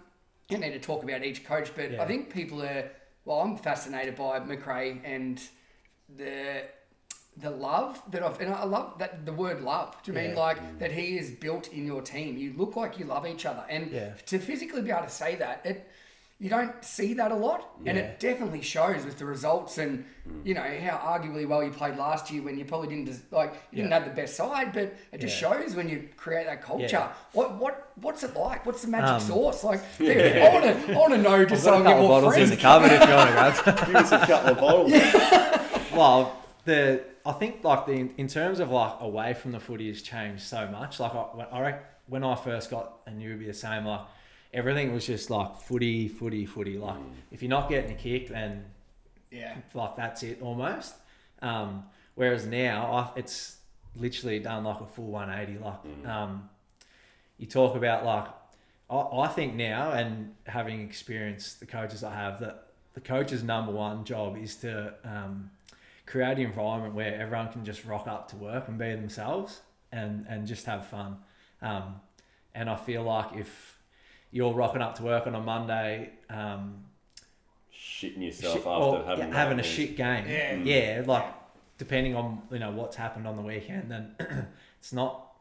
[0.48, 2.02] you need to talk about each coach, but Yeah.
[2.02, 2.90] I think people are.
[3.24, 5.40] Well, I'm fascinated by McRae and
[6.16, 6.62] the
[7.36, 9.94] the love that I've and I love that the word love.
[10.02, 10.38] Do you mean Yeah.
[10.40, 12.36] like that he is built in your team?
[12.36, 14.14] You look like you love each other, and Yeah.
[14.26, 15.88] to physically be able to say that it.
[16.40, 20.04] You don't see that a lot, and it definitely shows with the results and
[20.44, 23.54] you know how arguably well you played last year when you probably didn't des- like
[23.72, 25.50] you didn't have the best side, but it just Yeah.
[25.58, 26.86] shows when you create that culture.
[26.92, 27.08] Yeah.
[27.32, 28.64] What what what's it like?
[28.64, 29.64] What's the magic Um, sauce?
[29.64, 31.94] Like, dude, I want to I want to know just so I I've got a
[31.94, 33.76] get more bottles in the cupboard if you want to grab.
[33.86, 34.92] Give us a couple of bottles.
[35.92, 40.02] Well, the I think like the in terms of like away from the footy has
[40.02, 41.00] changed so much.
[41.00, 43.84] Like I, when I rec- when I first got and you would be the same.
[43.84, 44.02] Like
[44.52, 46.78] everything was just like footy, footy, footy.
[46.78, 46.98] Like
[47.30, 48.64] if you're not getting a kick, then
[49.30, 50.94] Yeah, like that's it almost.
[51.42, 51.84] Um,
[52.14, 53.58] whereas now I, it's
[53.96, 55.62] literally done like a full 180.
[55.64, 56.48] Like um,
[57.36, 58.26] you talk about like
[58.90, 63.70] I, I think now and having experienced the coaches I have that the coach's number
[63.70, 65.50] one job is to um,
[66.06, 69.60] create an environment where everyone can just rock up to work and be themselves
[69.92, 71.18] and and just have fun.
[71.60, 71.96] Um,
[72.54, 73.77] and I feel like if
[74.30, 76.10] you're rocking up to work on a Monday.
[76.30, 76.84] Um,
[77.72, 80.24] Shitting yourself shit- after having yeah, having a shit game.
[80.28, 80.54] Yeah.
[80.56, 81.24] yeah, like
[81.78, 84.14] depending on you know what's happened on the weekend, then
[84.80, 85.32] it's not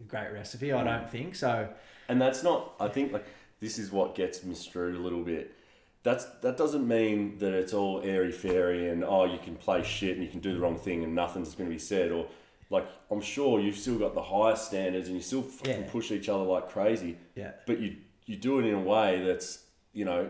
[0.00, 0.72] a great recipe.
[0.72, 1.68] I don't think so.
[2.08, 2.74] And that's not.
[2.80, 3.26] I think like
[3.60, 5.54] this is what gets misstrued a little bit.
[6.02, 10.16] That's that doesn't mean that it's all airy fairy and oh you can play shit
[10.16, 12.26] and you can do the wrong thing and nothing's going to be said or
[12.68, 15.90] like I'm sure you've still got the highest standards and you still fucking Yeah.
[15.90, 17.16] push each other like crazy.
[17.34, 20.28] Yeah, But you you do it in a way that's you know,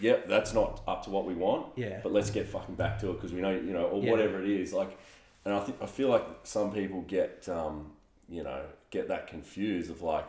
[0.00, 1.66] yep, that's not up to what we want.
[1.76, 2.00] Yeah.
[2.02, 4.10] But let's get fucking back to it because we know you know or Yeah.
[4.10, 4.96] whatever it is like,
[5.44, 7.92] and I think I feel like some people get um
[8.28, 10.26] you know get that confused of like.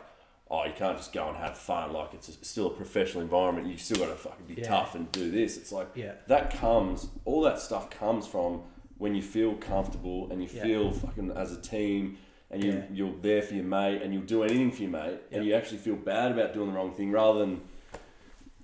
[0.48, 1.92] Oh, you can't just go and have fun.
[1.92, 3.66] Like it's a, still a professional environment.
[3.66, 4.68] You still got to fucking be Yeah.
[4.68, 5.56] tough and do this.
[5.56, 6.12] It's like Yeah.
[6.28, 7.08] that comes.
[7.24, 8.62] All that stuff comes from
[8.96, 12.18] when you feel comfortable and you feel fucking as a team,
[12.50, 12.82] and you Yeah.
[12.92, 15.78] you're there for your mate, and you'll do anything for your mate, and you actually
[15.78, 17.60] feel bad about doing the wrong thing rather than,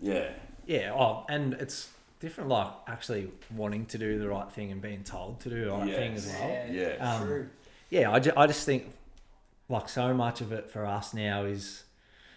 [0.01, 0.31] yeah,
[0.67, 0.93] yeah.
[0.95, 1.91] Oh, and it's
[2.21, 2.51] different.
[2.51, 5.95] Like actually wanting to do the right thing and being told to do the right
[5.95, 6.49] thing as well.
[6.49, 6.67] yeah,
[6.99, 7.15] Yeah.
[7.15, 7.49] Um, true.
[7.91, 8.93] Yeah, I, ju- I just think
[9.69, 11.85] like so much of it for us now is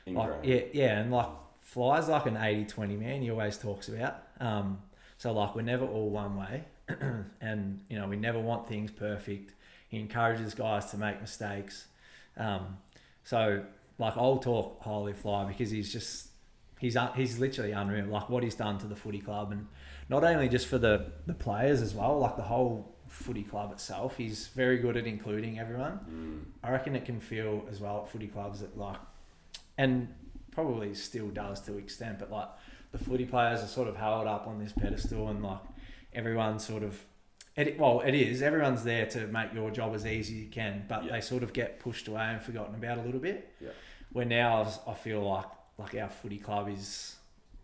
[0.08, 1.28] like yeah yeah and like
[1.62, 4.80] Fly's like an 80-20 man he always talks about um
[5.18, 6.64] so like we're never all one way
[7.42, 9.54] and you know we never want things perfect
[9.88, 11.86] he encourages guys to make mistakes.
[12.38, 12.78] Um
[13.24, 13.64] so
[13.98, 16.28] like i'll talk highly of fly because he's just
[16.80, 19.66] he's he's literally unreal like what he's done to the footy club and
[20.10, 24.18] not only just for the the players as well like the whole footy club itself.
[24.18, 26.00] He's very good at including everyone.
[26.10, 26.68] Mm.
[26.68, 28.98] I reckon it can feel as well at footy clubs that like,
[29.78, 30.08] and
[30.52, 32.50] probably still does to an extent, but like
[32.92, 35.62] the footy players are sort of held up on this pedestal and like
[36.14, 37.00] everyone sort of,
[37.56, 40.86] it, well, it is, everyone's there to make your job as easy as you can,
[40.88, 41.14] but Yeah.
[41.14, 43.54] they sort of get pushed away and forgotten about a little bit.
[43.62, 43.70] Yeah.
[44.12, 45.46] Where now I feel like,
[45.78, 47.16] like our footy club is,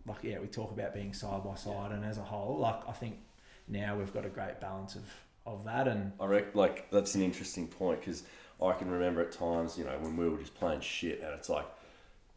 [0.06, 2.92] like, yeah, we talk about being side by side and as a whole, like, I
[2.92, 3.18] think
[3.68, 5.04] now we've got a great balance of,
[5.44, 8.22] of that and I reckon like that's an interesting point because
[8.62, 11.48] I can remember at times, you know, when we were just playing shit, and it's
[11.48, 11.66] like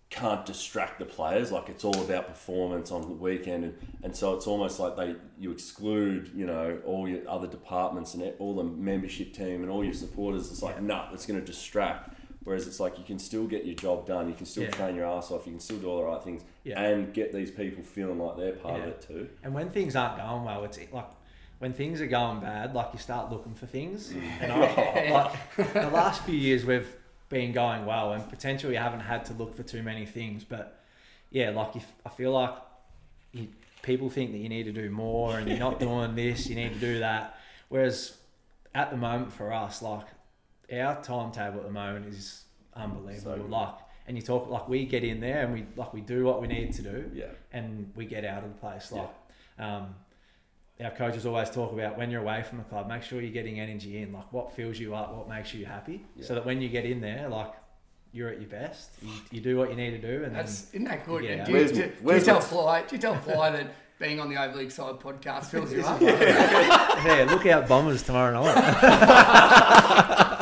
[0.09, 1.51] can't distract the players.
[1.51, 5.15] Like it's all about performance on the weekend, and, and so it's almost like they
[5.37, 9.83] you exclude, you know, all your other departments and all the membership team and all
[9.83, 10.49] your supporters.
[10.51, 10.81] It's like Yeah.
[10.87, 12.13] nah, it's going to distract.
[12.43, 14.69] Whereas it's like you can still get your job done, you can still Yeah.
[14.69, 16.79] train your ass off, you can still do all the right things, Yeah.
[16.79, 19.27] and get these people feeling like they're part of it too.
[19.43, 21.09] And when things aren't going well, it's like
[21.57, 24.13] when things are going bad, like you start looking for things.
[24.13, 24.21] Mm.
[24.41, 25.09] And I,
[25.57, 26.95] like the last few years, we've
[27.29, 30.43] been going well, and potentially haven't had to look for too many things.
[30.43, 30.79] But
[31.31, 32.53] yeah, like if I feel like
[33.31, 33.47] you,
[33.81, 36.73] people think that you need to do more, and you're not doing this, you need
[36.73, 37.39] to do that.
[37.69, 38.17] Whereas
[38.73, 40.05] at the moment for us, like
[40.71, 42.43] our timetable at the moment is
[42.75, 43.37] unbelievable.
[43.37, 43.75] So like,
[44.07, 46.47] and you talk like we get in there and we like we do what we
[46.47, 48.91] need to do Yeah, and we get out of the place.
[48.91, 49.09] Like,
[49.57, 49.95] um,
[50.83, 53.59] our coaches always talk about when you're away from the club, make sure you're getting
[53.59, 54.11] energy in.
[54.11, 56.25] Like, what fills you up, what makes you happy, Yeah.
[56.25, 57.53] so that when you get in there, like,
[58.11, 58.91] you're at your best.
[59.01, 61.23] You, you do what you need to do, and That's isn't that good?
[61.23, 61.43] Yeah.
[61.45, 62.81] Do, you, Where's do, my- do you tell Fly?
[62.83, 65.99] Do you tell Fly that being on the Overly Excited podcast fills you up?
[65.99, 70.41] then yeah, look out Bombers tomorrow night.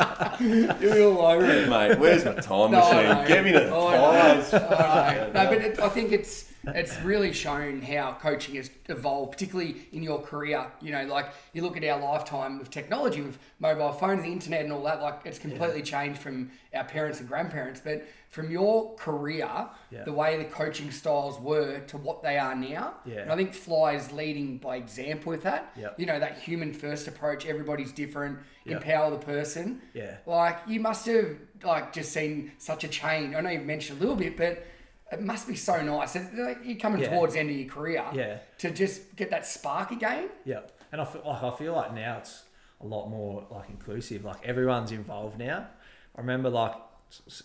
[0.80, 1.68] You're all over it.
[1.68, 1.98] mate.
[1.98, 3.08] Where's my time No, I machine?
[3.22, 3.26] know.
[3.28, 4.10] Get me the Oh, I know.
[4.42, 4.54] ties.
[4.54, 5.32] I oh, know.
[5.44, 10.02] No, but it, I think it's it's really shown how coaching has evolved, particularly in
[10.02, 10.66] your career.
[10.80, 14.62] You know, like you look at our lifetime with technology, with mobile phones, the internet,
[14.62, 15.02] and all that.
[15.02, 17.80] Like it's completely changed from our parents and grandparents.
[17.84, 19.48] But from your career,
[19.92, 20.02] Yeah.
[20.02, 23.20] the way the coaching styles were to what they are now, Yeah.
[23.20, 25.72] and I think Fly is leading by example with that.
[25.96, 27.46] You know, that human first approach.
[27.46, 28.40] Everybody's different.
[28.66, 29.80] Empower the person.
[29.92, 30.16] Yeah.
[30.26, 33.34] Like you must have like just seen such a change.
[33.36, 34.64] I know you mentioned a little bit, but
[35.12, 36.16] it must be so nice.
[36.16, 37.10] Like you're coming Yeah.
[37.10, 38.04] towards the end of your career.
[38.12, 38.38] Yeah.
[38.58, 40.28] To just get that spark again.
[40.44, 42.42] Yeah, and I feel like I feel like now it's
[42.80, 44.24] a lot more like inclusive.
[44.24, 45.68] Like everyone's involved now.
[46.16, 46.74] I remember like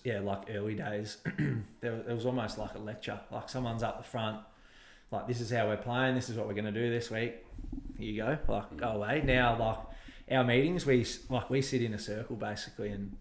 [0.04, 1.18] yeah, like early days,
[1.82, 3.20] there, was- there was almost like a lecture.
[3.32, 4.40] Like someone's up the front,
[5.12, 6.16] like this is how we're playing.
[6.16, 7.36] This is what we're gonna do this week.
[7.98, 8.38] Here you go.
[8.48, 9.22] Like go away.
[9.26, 9.78] Now like
[10.32, 13.16] our meetings, we like we sit in a circle basically and.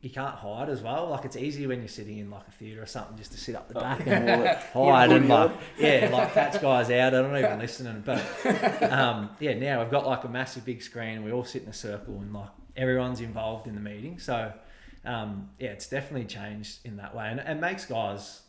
[0.00, 1.08] You can't hide as well.
[1.10, 3.56] Like it's easy when you're sitting in like a theatre or something, just to sit
[3.56, 7.12] up the back and hide and like yeah, like catch guys out.
[7.14, 8.20] I don't even listening, but
[8.92, 11.68] um, yeah, now we've got like a massive big screen and we all sit in
[11.68, 14.20] a circle and like everyone's involved in the meeting.
[14.20, 14.52] So
[15.04, 18.42] um, yeah, it's definitely changed in that way and it makes guys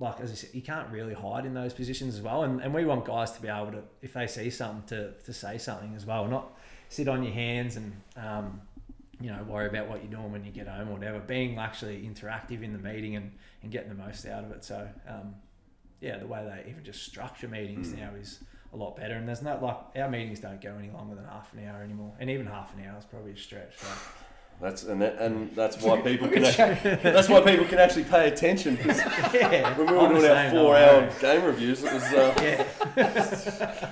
[0.00, 2.44] like as I said, you can't really hide in those positions as well.
[2.44, 5.32] And, and we want guys to be able to, if they see something, to, to
[5.32, 6.56] say something as well, not
[6.88, 8.60] sit on your hands and um,
[9.20, 11.18] you know worry about what you're doing when you get home or whatever.
[11.18, 14.64] Being actually interactive in the meeting and, and getting the most out of it.
[14.64, 15.34] So um,
[16.00, 18.38] yeah, the way they even just structure meetings now is
[18.72, 19.14] a lot better.
[19.14, 22.12] And there's not like our meetings don't go any longer than half an hour anymore,
[22.20, 23.74] and even half an hour is probably a stretch.
[24.60, 28.26] That's and that, and that's why people can actually, that's why people can actually pay
[28.28, 28.76] attention.
[28.76, 28.98] 'cause
[29.34, 32.34] yeah, when we were I'm doing our four-hour game reviews, it was uh,
[32.96, 33.90] Yeah,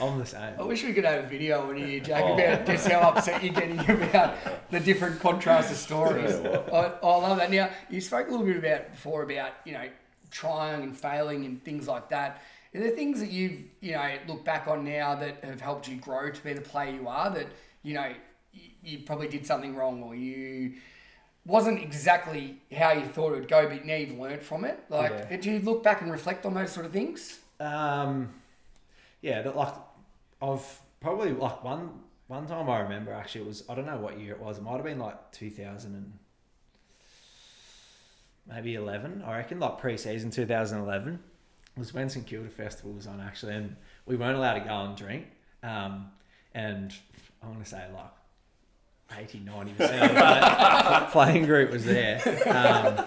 [0.00, 0.54] I'm the same.
[0.58, 2.34] I wish we could have a video on you, Jack, Oh.
[2.34, 4.36] about just how upset you're getting about
[4.70, 6.38] the different contrast of stories.
[6.42, 7.50] Yeah, I, I love that.
[7.50, 9.88] Now, you spoke a little bit about before about, you know,
[10.30, 12.42] trying and failing and things like that.
[12.74, 15.96] Are there things that you've, you know, look back on now that have helped you
[15.96, 17.46] grow to be the player you are that,
[17.82, 18.12] you know,
[18.86, 20.74] you, probably did something wrong or you
[21.44, 24.78] wasn't exactly how you thought it would go, but now you've learnt from it?
[24.88, 25.28] Like, Yeah.
[25.28, 27.38] did you look back and reflect on those sort of things?
[27.60, 28.32] Um,
[29.20, 29.74] yeah, that like
[30.42, 34.18] I've probably like one one time I remember actually it was I don't know what
[34.18, 34.58] year it was.
[34.58, 36.12] It might have been like two thousand and
[38.48, 39.22] maybe eleven.
[39.26, 41.20] I reckon like pre-season two thousand eleven
[41.76, 44.96] was when St Kilda Festival was on actually, and we weren't allowed to go and
[44.96, 45.26] drink.
[45.62, 46.10] Um,
[46.54, 46.92] and
[47.42, 48.10] I want to say like
[49.16, 52.20] 80 90 percent of the playing group was there.
[52.46, 53.04] Um,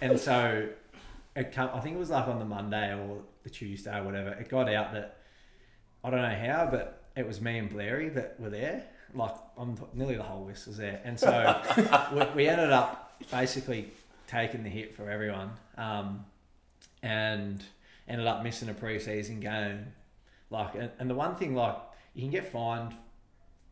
[0.00, 0.68] and so
[1.36, 4.30] it come, I think it was like on the Monday or the Tuesday or whatever.
[4.30, 5.18] It got out that
[6.04, 8.84] I don't know how, but it was me and Blairy that were there.
[9.14, 11.60] Like I'm nearly the whole list was there, and so
[12.14, 13.92] we, we ended up basically
[14.26, 16.24] taking the hit for everyone, um,
[17.02, 17.62] and
[18.08, 19.92] ended up missing a preseason game.
[20.48, 21.76] Like, and, and the one thing like
[22.14, 22.94] you can get fined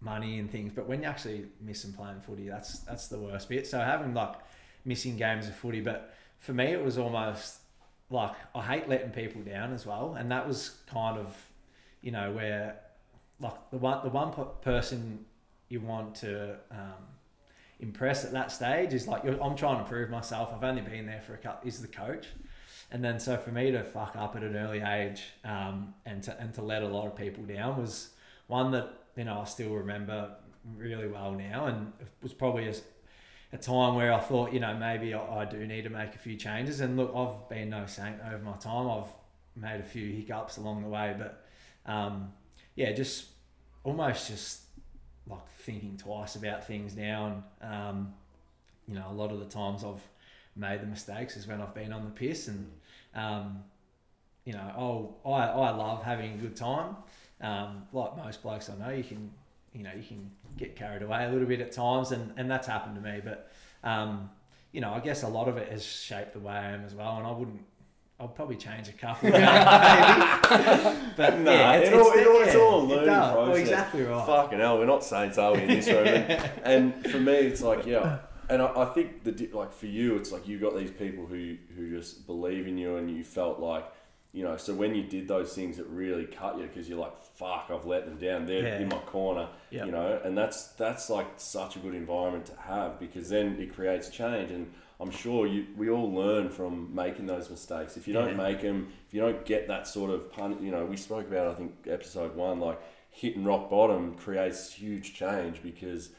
[0.01, 3.67] money and things, but when you actually missing playing footy, that's that's the worst bit.
[3.67, 4.35] So having like
[4.85, 7.59] missing games of footy, but for me it was almost
[8.09, 11.37] like I hate letting people down as well, and that was kind of
[12.01, 12.81] you know where
[13.41, 14.33] like the one the one
[14.63, 15.25] person
[15.69, 17.07] you want to um,
[17.79, 20.51] impress at that stage is like I'm trying to prove myself.
[20.55, 21.69] I've only been there for a couple.
[21.69, 22.27] Is the coach,
[22.91, 26.39] and then so for me to fuck up at an early age um, and to
[26.41, 28.11] and to let a lot of people down was
[28.47, 30.33] one that know I still remember
[30.77, 32.75] really well now, and it was probably a,
[33.53, 36.19] a time where I thought you know maybe I, I do need to make a
[36.19, 36.81] few changes.
[36.81, 38.89] And look, I've been no saint over my time.
[38.89, 39.11] I've
[39.61, 41.45] made a few hiccups along the way, but
[41.87, 42.33] um,
[42.77, 43.27] yeah, just
[43.85, 44.63] almost just
[45.27, 48.15] like thinking twice about things now, and um,
[48.89, 50.03] you know a lot of the times I've
[50.57, 52.71] made the mistakes is when I've been on the piss and
[53.15, 53.63] um,
[54.45, 56.97] you know oh I, I love having a good time
[57.41, 59.31] um, like most blokes I know you can
[59.73, 62.67] you know you can get carried away a little bit at times and, and that's
[62.67, 63.51] happened to me but
[63.85, 64.29] um,
[64.73, 66.95] you know I guess a lot of it has shaped the way I am as
[66.95, 67.63] well and I wouldn't
[68.19, 69.43] I'll probably change a couple maybe
[71.17, 73.07] but no, yeah it's, it all- it's, it all- it's yeah, all a it learning
[73.07, 73.37] does.
[73.37, 76.07] Well, exactly right Fucking hell, we're not saints, are we, in this room?
[76.07, 80.17] And, and for me, it's like, yeah, and I, I think the like for you,
[80.17, 83.61] it's like you got these people who who just believe in you, and you felt
[83.61, 83.85] like,
[84.33, 87.21] you know, so when you did those things, it really cut you because you're like,
[87.21, 88.47] fuck, I've let them down.
[88.47, 88.79] They're Yeah.
[88.81, 89.87] in my corner, Yeah.
[89.87, 93.75] you know, and that's that's like such a good environment to have because then it
[93.75, 94.71] creates change and.
[95.03, 97.97] I'm sure you, we all learn from making those mistakes.
[97.97, 98.35] If you don't Yeah.
[98.49, 101.47] make them, if you don't get that sort of pun, you know, we spoke about
[101.47, 102.79] I think episode one, like
[103.11, 106.11] hitting rock bottom creates huge change because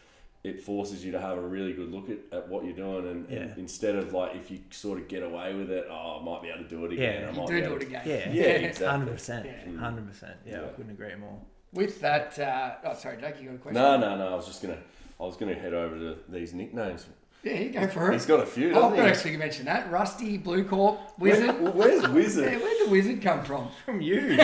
[0.43, 3.27] it forces you to have a really good look at, at what you're doing, and,
[3.29, 6.41] and instead of like if you sort of get away with it, oh, I might
[6.41, 7.21] be able to do it again.
[7.21, 7.27] Yeah.
[7.27, 8.01] I You might do be do able it again.
[8.05, 8.87] Yeah, Yeah, exactly.
[8.87, 9.77] hundred percent, Yeah.
[9.79, 10.35] hundred percent.
[10.45, 11.39] Yeah, I couldn't agree more.
[11.73, 13.81] With that, uh, oh sorry, Jake, you got a question?
[13.81, 14.27] No, no, no.
[14.29, 14.77] I was just gonna,
[15.19, 17.05] I was gonna head over to these nicknames.
[17.43, 18.13] Yeah, you go for it.
[18.13, 18.67] He's got a few.
[18.69, 19.89] Oh, I've doesn't got to actually mention that.
[19.91, 21.59] Rusty, Blue Corp, Wizard.
[21.59, 22.61] Where- where's Yeah, Wizard?
[22.61, 23.69] where'd the Wizard come from?
[23.85, 24.37] From you, Did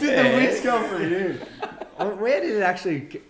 [0.00, 0.36] the Yeah.
[0.36, 1.38] Wiz come from you?
[2.16, 3.20] Where did it actually?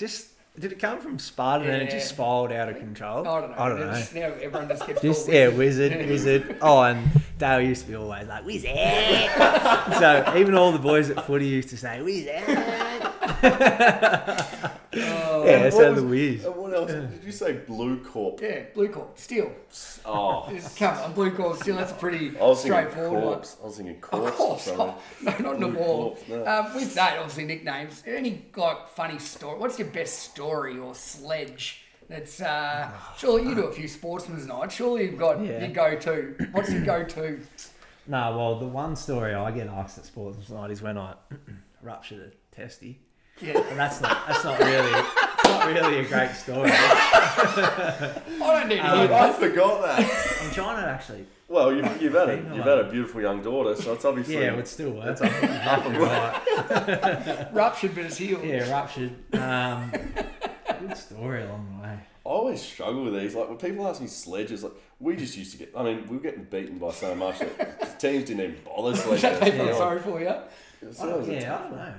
[0.00, 0.28] Just
[0.58, 3.28] did it come from Sparta and it just spiraled out of control?
[3.28, 3.56] I don't know.
[3.58, 3.92] I don't know.
[3.92, 5.92] Just, now everyone just kept Just yeah, Wizard.
[5.92, 6.56] wizard, wizard.
[6.62, 8.70] Oh, and Dale used to be always like wizard.
[9.98, 12.42] so even all the boys at footy used to say wizard.
[14.92, 16.46] Oh, Yeah, What so was- the.
[16.46, 16.90] And what else?
[16.90, 18.40] Did you say Blue Corp?
[18.42, 19.52] yeah, Blue Corp, Steel.
[20.04, 21.76] Oh, Just Come on, Blue Corp, Steel.
[21.76, 23.32] That's a pretty I was thinking straightforward one.
[23.34, 23.56] corpse.
[23.62, 24.30] I was thinking Of corpse.
[24.30, 24.94] or course, something.
[25.22, 26.02] no, not in the Blue ball.
[26.16, 26.46] Corpse, no.
[26.46, 28.02] Um, with that, obviously nicknames.
[28.06, 29.58] Any like funny story?
[29.60, 31.84] What's your best story or sledge?
[32.08, 34.74] That's uh, surely you do a few sportsman's nights.
[34.74, 35.60] Surely you've got Yeah.
[35.64, 36.48] your go-to.
[36.50, 37.38] What's your go-to?
[38.08, 41.14] No, well, the one story I get asked at sports night is when I
[41.82, 42.98] ruptured a testy.
[43.42, 46.70] Yeah, But that's not that's not really it's not really a great story.
[46.74, 49.36] I don't need to Um, hear I that.
[49.38, 49.98] forgot that.
[50.42, 53.74] I'm trying to actually Well, you've, you've had a you've had a beautiful young daughter,
[53.80, 55.06] so it's obviously yeah, it would still work.
[55.10, 55.32] it's up,
[55.78, 57.48] up and right.
[57.52, 58.44] Ruptured, but it's healed.
[58.44, 59.12] Yeah, ruptured.
[59.34, 59.90] Um,
[60.80, 61.98] good story along the way.
[62.26, 63.34] I always struggle with these.
[63.34, 65.72] Like when people ask me sledges, like we just used to get.
[65.76, 69.04] I mean, we were getting beaten by so much that teams didn't even bother Is
[69.22, 69.58] that sledging.
[69.58, 70.28] they feel sorry for you?
[70.28, 71.78] It I don't, yeah, I don't one.
[71.78, 71.94] know.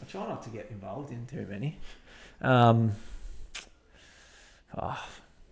[0.00, 1.78] I try not to get involved in too many.
[2.42, 2.92] Um,
[4.78, 5.04] oh,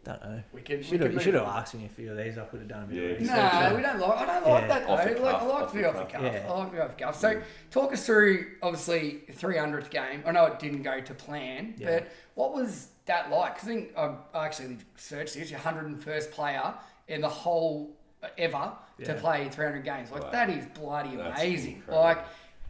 [0.05, 0.43] don't know.
[0.53, 0.79] We can.
[0.79, 2.37] we Should can have, you should have asked me a few of these.
[2.37, 3.53] I could have done a bit Yeah, of you research.
[3.71, 4.19] No, we don't like.
[4.19, 4.69] I don't like Yeah.
[4.69, 4.93] that though.
[4.93, 6.13] Off the Like, I like to be the off the cuff.
[6.13, 6.23] cuff.
[6.23, 6.47] Yeah.
[6.53, 7.17] I like to be off the cuff.
[7.21, 10.23] So, talk us through obviously three hundredth game.
[10.27, 12.01] I know it didn't go to plan, Yeah.
[12.01, 13.57] but what was that like?
[13.59, 15.51] 'Cause I think I I actually searched this.
[15.51, 16.75] Your hundred and first player
[17.09, 18.73] in the whole uh, ever
[19.05, 20.11] to play three hundred games.
[20.11, 20.31] Like Wow.
[20.31, 21.77] that is bloody That's amazing.
[21.77, 22.03] incredible.
[22.05, 22.19] Like.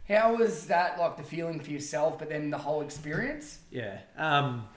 [0.07, 3.59] How was that like the feeling for yourself, but then the whole experience?
[3.71, 3.97] Yeah.
[4.17, 4.67] Um,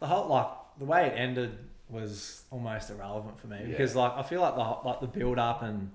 [0.00, 0.48] the whole like
[0.78, 1.56] the way it ended
[1.88, 3.66] was almost irrelevant for me Yeah.
[3.66, 5.90] because like I feel like the like the build up and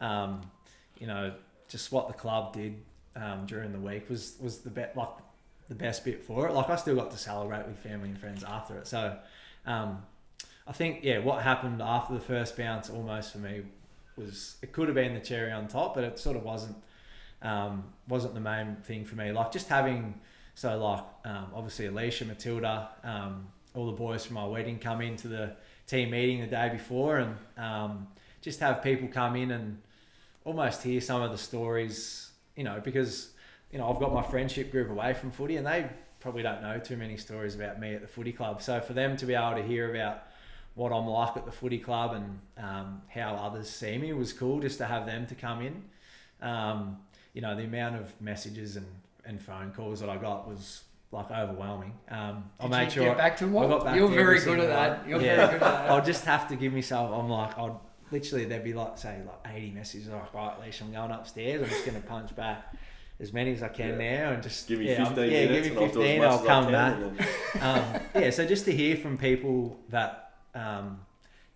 [0.00, 0.40] um,
[0.98, 1.32] you know
[1.68, 2.82] just what the club did
[3.14, 5.08] um, during the week was was the best like
[5.68, 6.52] the best bit for it.
[6.54, 8.86] Like I still got to celebrate with family and friends after it.
[8.88, 9.16] So
[9.64, 10.02] um,
[10.66, 13.62] I think yeah, what happened after the first bounce almost for me
[14.16, 16.76] was it could have been the cherry on top, but it sort of wasn't.
[17.44, 19.30] Um, wasn't the main thing for me.
[19.30, 20.14] Like just having
[20.54, 25.28] so like um, obviously Alicia, Matilda, um, all the boys from my wedding come into
[25.28, 25.52] the
[25.86, 28.06] team meeting the day before, and um,
[28.40, 29.80] just have people come in and
[30.44, 32.30] almost hear some of the stories.
[32.56, 33.30] You know, because
[33.72, 35.88] you know I've got my friendship group away from footy, and they
[36.20, 38.62] probably don't know too many stories about me at the footy club.
[38.62, 40.22] So for them to be able to hear about
[40.74, 44.60] what I'm like at the footy club and um, how others see me was cool.
[44.60, 45.82] Just to have them to come in.
[47.34, 48.86] You know, the amount of messages and,
[49.26, 51.92] and phone calls that I got was like overwhelming.
[52.08, 54.14] Um, I Did made you sure get back to them I got back You're to
[54.14, 55.00] very good at that.
[55.00, 55.08] one.
[55.10, 55.36] You're Yeah.
[55.36, 55.90] very good at that.
[55.90, 57.10] I'll just have to give myself.
[57.12, 57.72] I'm like, I'd
[58.10, 60.08] literally there'd be like say like 80 messages.
[60.08, 61.62] Like, right, Leisha, I'm going upstairs.
[61.62, 62.72] I'm just gonna punch back
[63.20, 64.22] as many as I can Yeah.
[64.24, 66.48] now and just Give me yeah, I'm- 15 yeah, minutes give and me I'll 15.
[66.50, 66.96] I'll come back
[67.60, 71.00] um, yeah, so just to hear from people that, um,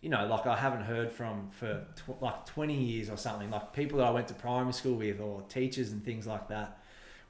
[0.01, 3.72] you know, like I haven't heard from for tw- like 20 years or something, like
[3.72, 6.78] people that I went to primary school with or teachers and things like that,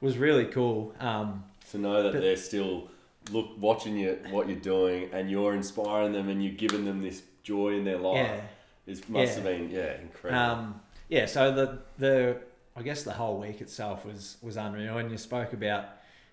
[0.01, 0.93] was really cool.
[0.99, 2.89] Um, to know that But- they're still
[3.31, 7.21] look watching you what you're doing and you're inspiring them and you're giving them this
[7.43, 8.41] joy in their life yeah,
[8.93, 9.33] it must Yeah.
[9.35, 11.25] have been yeah incredible um, yeah.
[11.25, 12.37] So the the
[12.75, 15.85] I guess the whole week itself was was unreal, and you spoke about,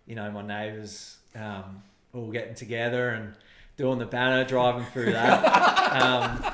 [0.07, 1.83] you know, my neighbours um,
[2.15, 3.35] all getting together and
[3.77, 5.93] doing the banner, driving through that.
[6.03, 6.45] um,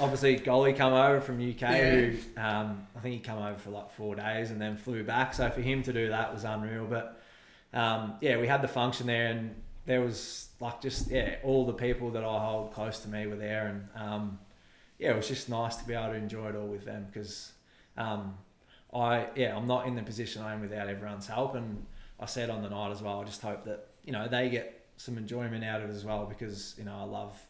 [0.00, 3.90] obviously, Golly come over from UK, who um, I think he come over for like
[3.90, 5.34] four days and then flew back.
[5.34, 6.86] So for him to do that was unreal.
[6.86, 7.22] But
[7.72, 9.54] um, yeah, we had the function there, and
[9.86, 13.36] there was like just yeah, all the people that I hold close to me were
[13.36, 14.38] there, and um,
[14.98, 17.52] yeah, it was just nice to be able to enjoy it all with them because
[17.96, 18.36] um,
[18.92, 21.86] I yeah, I'm not in the position I am without everyone's help, and
[22.18, 23.20] I said on the night as well.
[23.20, 26.26] I just hope that you know they get some enjoyment out of it as well
[26.26, 27.40] because you know I love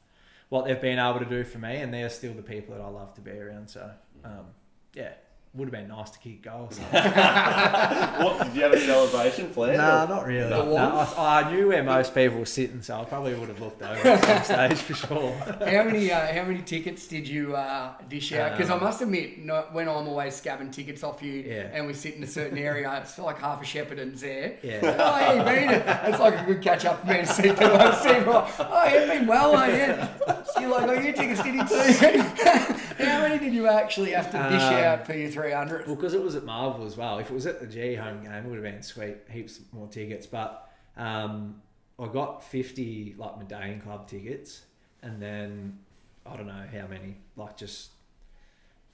[0.49, 2.89] what they've been able to do for me, and they're still the people that I
[2.89, 3.69] love to be around.
[3.69, 3.91] So
[4.25, 4.47] um,
[4.95, 5.13] yeah,
[5.55, 6.79] would have been nice to kick goals.
[6.91, 9.77] what did you have a celebration planned?
[9.77, 10.49] Nah, or- not really.
[10.49, 10.65] No.
[10.65, 10.77] No,
[11.19, 14.09] I, I knew where most people were sitting, so I probably would have looked over
[14.09, 15.33] at some stage for sure.
[15.35, 18.53] How many uh, how many tickets did you uh, dish out?
[18.53, 21.69] Because I Um, must admit, no, when I'm always scabbing tickets off you, Yeah.
[21.75, 24.57] and we sit in a certain area, it's like half a Shepparton's there.
[24.63, 24.81] Yeah.
[25.03, 25.83] Oh, hey, you been it?
[26.05, 27.67] It's like a good catch up for me to see people.
[27.77, 30.09] I see people like, oh, you've been well, oh, yeah.
[30.55, 32.75] So you're like, oh, you tickets did you too?
[33.05, 35.87] How many did you actually have to dish Um, out for your 300?
[35.87, 37.19] Well, because it was at Marvel as well.
[37.19, 39.87] If it was at the G home game, it would have been sweet, heaps more
[39.89, 40.27] tickets.
[40.27, 41.61] But um,
[41.99, 44.63] I got fifty like Medallion Club tickets,
[45.03, 45.79] and then
[46.27, 47.91] I don't know how many, like just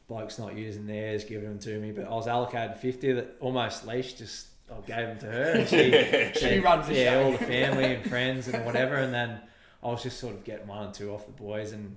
[0.09, 1.93] blokes not using theirs, giving them to me.
[1.93, 5.43] But I was allocated fifty that almost leash just I gave them to her.
[5.53, 5.69] And
[6.35, 7.25] she, She runs the yeah, show.
[7.25, 8.97] all the family and friends and whatever.
[8.97, 9.41] And then
[9.83, 11.97] I was just sort of getting one or two off the boys, and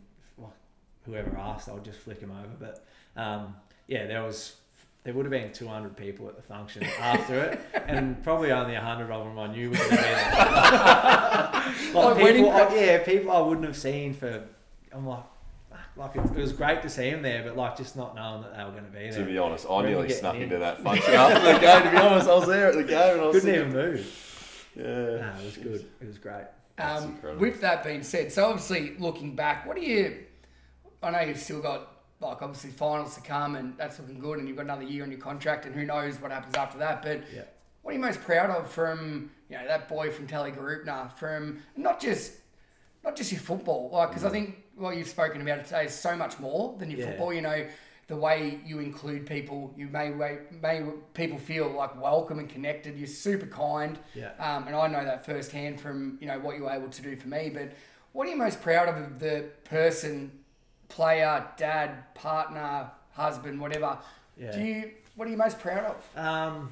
[1.05, 2.49] whoever asked, I would just flick them over.
[2.59, 2.85] But
[3.21, 3.55] um,
[3.87, 4.55] yeah, there was
[5.03, 9.11] there would have been 200 people at the function after it, and probably only 100
[9.11, 13.31] of them I knew were going to be like Like wedding people, I, yeah, people
[13.31, 14.43] I wouldn't have seen for.
[14.93, 15.23] I'm like,
[15.95, 18.55] like it, it was great to see him there, but like just not knowing that
[18.55, 19.19] they were going to be there.
[19.19, 20.41] To be honest, I Remember nearly getting snuck in.
[20.43, 21.83] into that function after the game.
[21.83, 23.91] To be honest, I was there at the game and I was Couldn't thinking, even
[23.93, 24.67] move.
[24.75, 25.85] Yeah, No, it was good.
[26.01, 26.45] It was great.
[26.77, 30.23] Um, with that being said, so obviously looking back, what do you?
[31.03, 31.87] I know you've still got
[32.19, 35.09] like obviously finals to come, and that's looking good, and you've got another year on
[35.11, 37.01] your contract, and who knows what happens after that.
[37.01, 37.43] But Yeah.
[37.81, 41.99] what are you most proud of from you know that boy from Tallygaroopna, from not
[41.99, 42.33] just
[43.03, 46.15] not just your football, like because I think what you've spoken about today is so
[46.15, 47.05] much more than your Yeah.
[47.07, 47.33] football.
[47.33, 47.67] You know.
[48.07, 50.83] The way you include people, you may may
[51.13, 52.97] people feel like welcome and connected.
[52.97, 53.97] You're super kind.
[54.13, 54.31] Yeah.
[54.37, 57.15] Um, and I know that firsthand from you know what you were able to do
[57.15, 57.49] for me.
[57.53, 57.71] But
[58.11, 60.40] what are you most proud of the person,
[60.91, 63.97] player, dad, partner, husband, whatever?
[64.37, 64.51] Yeah.
[64.51, 66.17] Do you what are you most proud of?
[66.17, 66.71] Um,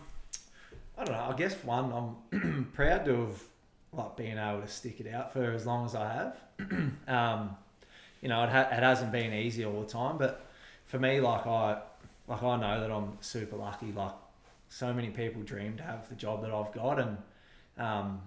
[0.97, 1.27] I don't know.
[1.29, 3.43] I guess one, I'm proud to have
[3.91, 6.37] like being able to stick it out for as long as I have.
[7.07, 7.55] um,
[8.21, 10.45] you know, it, ha- it hasn't been easy all the time, but
[10.85, 11.79] for me, like I,
[12.27, 13.91] like I know that I'm super lucky.
[13.91, 14.13] Like
[14.67, 17.17] so many people dream to have the job that I've got, and
[17.77, 18.21] um,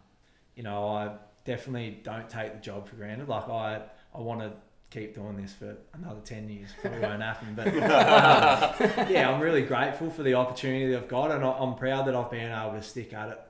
[0.57, 1.13] you know, I
[1.45, 3.29] definitely don't take the job for granted.
[3.29, 3.83] Like I,
[4.15, 4.53] I want to
[4.93, 6.71] keep doing this for another 10 years.
[6.81, 11.31] Probably won't happen, but um, yeah, I'm really grateful for the opportunity that I've got,
[11.31, 13.41] and I- I'm proud that I've been able to stick at it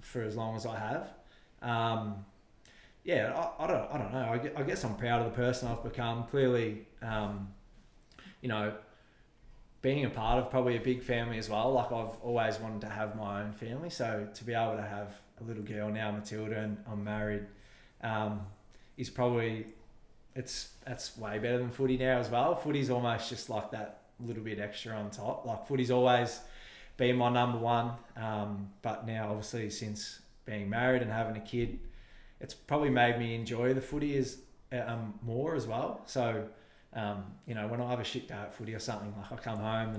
[0.00, 1.08] for as long as I have.
[1.60, 2.24] Um,
[3.04, 4.18] yeah, I, I don't, I don't know.
[4.56, 6.24] I I guess I'm proud of the person I've become.
[6.24, 7.48] Clearly, um,
[8.40, 8.72] you know,
[9.82, 11.72] being a part of probably a big family as well.
[11.72, 15.12] Like I've always wanted to have my own family, so to be able to have
[15.40, 17.46] a little girl now, Matilda, and I'm married,
[18.02, 18.40] um,
[18.96, 19.66] is probably
[20.38, 22.54] it's that's way better than footy now as well.
[22.54, 25.44] Footy's almost just like that little bit extra on top.
[25.44, 26.40] Like footy's always
[26.96, 31.80] been my number one, um, but now obviously since being married and having a kid,
[32.40, 34.38] it's probably made me enjoy the footy as
[34.72, 36.02] um, more as well.
[36.06, 36.46] So
[36.94, 39.42] um, you know when I have a shit day at footy or something, like I
[39.42, 39.94] come home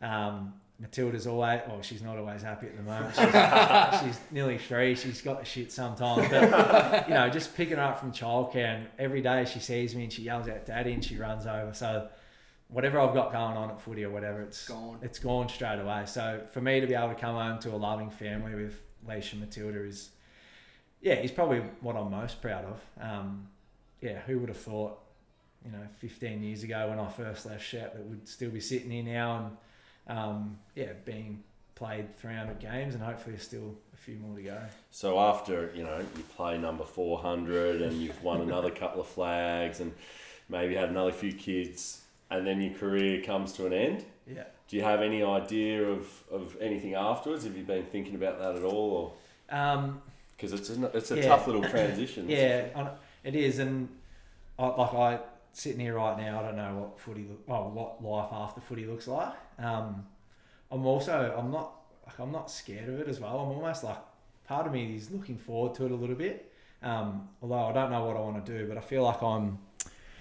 [0.00, 3.12] and um, Matilda's always, oh, she's not always happy at the moment.
[4.00, 4.94] She's, she's nearly three.
[4.94, 6.28] She's got the shit sometimes.
[6.28, 10.04] But, you know, just picking her up from childcare and every day she sees me
[10.04, 11.74] and she yells out daddy and she runs over.
[11.74, 12.08] So
[12.68, 14.98] whatever I've got going on at footy or whatever, it's Gone.
[15.02, 16.04] It's gone straight away.
[16.06, 19.32] So for me to be able to come home to a loving family with Leisha
[19.32, 20.10] and Matilda is,
[21.00, 22.80] yeah, is probably what I'm most proud of.
[23.00, 23.48] Um,
[24.00, 24.96] yeah, who would have thought,
[25.64, 28.92] you know, 15 years ago when I first left Shep that would still be sitting
[28.92, 29.56] here now and
[30.08, 31.42] um, yeah, being
[31.74, 34.58] played 300 games and hopefully still a few more to go.
[34.90, 39.06] So after you know you play number four hundred and you've won another couple of
[39.06, 39.92] flags and
[40.48, 44.04] maybe had another few kids and then your career comes to an end.
[44.26, 44.44] Yeah.
[44.68, 47.44] Do you have any idea of, of anything afterwards?
[47.44, 49.14] Have you been thinking about that at all,
[49.50, 50.02] or Um,
[50.36, 51.28] because it's a, it's a Yeah.
[51.28, 52.28] tough little transition.
[52.28, 52.90] yeah,
[53.24, 53.88] it is, and
[54.58, 55.18] I, like I
[55.58, 59.08] sitting here right now, I don't know what footy, oh, what life after footy looks
[59.08, 59.34] like.
[59.58, 60.06] Um,
[60.70, 61.72] I'm also, I'm not,
[62.16, 63.40] I'm not scared of it as well.
[63.40, 63.98] I'm almost like
[64.44, 66.52] part of me is looking forward to it a little bit.
[66.80, 69.58] Um, although I don't know what I want to do, but I feel like I'm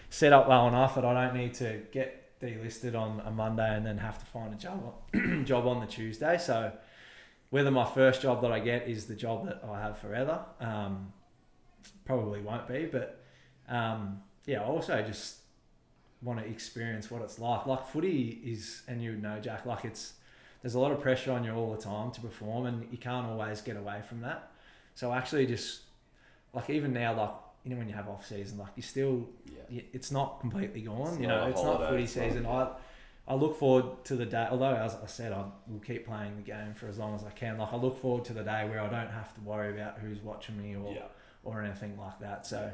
[0.09, 3.85] set up well enough that I don't need to get delisted on a Monday and
[3.85, 6.39] then have to find a job on, job on the Tuesday.
[6.39, 6.71] So
[7.51, 11.13] whether my first job that I get is the job that I have forever, um,
[12.05, 12.87] probably won't be.
[12.91, 13.23] But
[13.69, 15.37] um, yeah, I also just
[16.23, 17.67] want to experience what it's like.
[17.67, 19.65] Like footy is, and you know, Jack.
[19.67, 20.13] Like it's
[20.63, 23.27] there's a lot of pressure on you all the time to perform, and you can't
[23.27, 24.49] always get away from that.
[24.95, 25.81] So actually, just
[26.53, 27.31] like even now, like
[27.63, 29.27] you know, when you have off season, like you still
[29.69, 29.81] Yeah.
[29.93, 31.09] it's not completely gone.
[31.13, 32.45] It's you know, it's holiday, not footy it's not- season.
[32.47, 32.69] I
[33.29, 34.47] I look forward to the day.
[34.49, 37.29] Although, as I said, I will keep playing the game for as long as I
[37.31, 37.57] can.
[37.57, 40.21] Like I look forward to the day where I don't have to worry about who's
[40.21, 41.07] watching me or Yeah.
[41.43, 42.45] or anything like that.
[42.47, 42.71] So,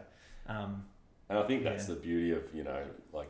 [0.47, 0.85] um,
[1.29, 1.95] And I think that's Yeah.
[1.95, 3.29] the beauty of, you know, like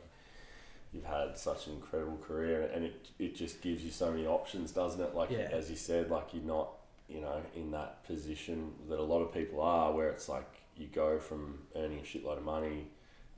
[0.92, 4.72] you've had such an incredible career and it, it just gives you so many options,
[4.72, 5.16] doesn't it?
[5.16, 5.50] Like, Yeah.
[5.52, 6.70] as you said, like you're not,
[7.08, 10.88] you know, in that position that a lot of people are where it's like you
[10.88, 12.88] go from earning a shitload of money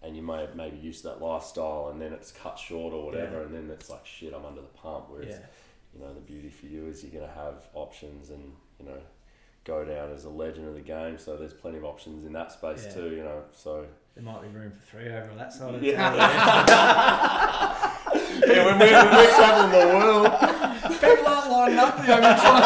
[0.01, 3.39] and you may have maybe used that lifestyle and then it's cut short or whatever
[3.39, 3.45] Yeah.
[3.45, 5.05] and then it's like, shit, I'm under the pump.
[5.09, 5.45] Whereas, yeah,
[5.93, 9.01] you know, the beauty for you is you're going to have options and, you know,
[9.63, 11.17] go down as a legend of the game.
[11.17, 13.43] So there's plenty of options in that space too, you know.
[13.51, 16.09] So, there might be room for three over on that side of the yeah.
[16.09, 16.18] table.
[18.47, 20.32] yeah, when we're, when we're traveling the world.
[21.01, 22.13] People aren't lining up for you.
[22.13, 22.61] I'm trying.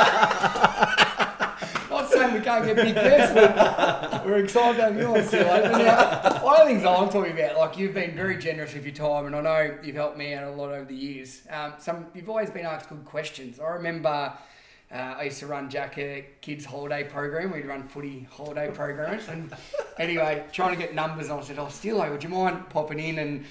[1.89, 5.47] Not saying we can't get big guests, but we're excited to have you on still.
[5.47, 8.85] But now, one of the things I'm talking about, like you've been very generous with
[8.85, 11.41] your time, and I know you've helped me out a lot over the years.
[11.49, 13.59] Um, some you've always been asked good questions.
[13.59, 14.33] I remember.
[14.91, 17.51] Uh, I used to run Jack a kids holiday program.
[17.51, 19.53] We'd run footy holiday programs, and
[19.99, 21.29] anyway, trying to get numbers.
[21.29, 23.45] And I said, "Oh, Steelo, would you mind popping in and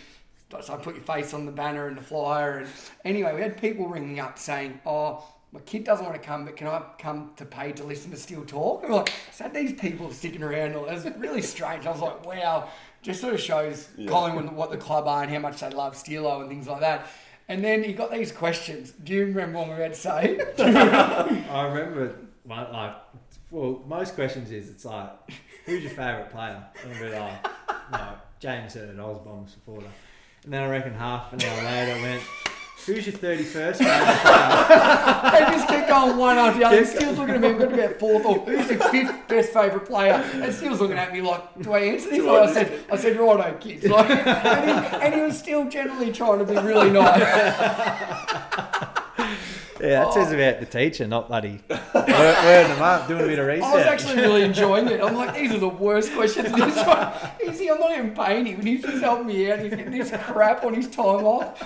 [0.63, 2.59] so I put your face on the banner and the flyer.
[2.59, 2.69] And
[3.05, 5.23] anyway, we had people ringing up saying, "Oh,
[5.53, 8.17] my kid doesn't want to come, but can I come to pay to listen to
[8.17, 10.73] Steele talk?" And we're like, so had these people sticking around.
[10.73, 11.87] It was really strange.
[11.87, 12.69] I was like, "Wow."
[13.01, 14.11] Just sort of shows Yeah.
[14.11, 17.07] Collingwood what the club are and how much they love Steelo and things like that.
[17.49, 18.93] And then he got these questions.
[18.93, 20.41] Do you remember what we had to say?
[21.51, 22.95] I remember one like
[23.51, 25.11] well, most questions is it's like,
[25.65, 26.65] who's your favourite player?
[26.83, 29.87] And I'd be like, no, James Hird, I was a Bomber supporter.
[30.45, 32.23] And then I reckon half an hour later I went,
[32.87, 36.85] who's your thirty first favourite they just kept going one after the other.
[36.85, 39.87] Kept Steele's looking at me, we've got about fourth or who's your fifth best favourite
[39.87, 40.13] player?
[40.13, 42.25] And Steele's looking at me like, do I answer this?
[42.25, 43.85] Like I said, I said, righto, kids.
[43.85, 47.21] Like, and, he, and he was still generally trying to be really nice.
[49.81, 53.39] Yeah, that says about the teacher, not bloody word, wording them up, doing a bit
[53.39, 53.65] of research.
[53.65, 55.01] I was actually really enjoying it.
[55.01, 56.53] I'm like, these are the worst questions.
[56.53, 59.61] This one, he's, I'm not even paying him, and he's just helping me out.
[59.61, 61.63] He's getting this crap on his time off.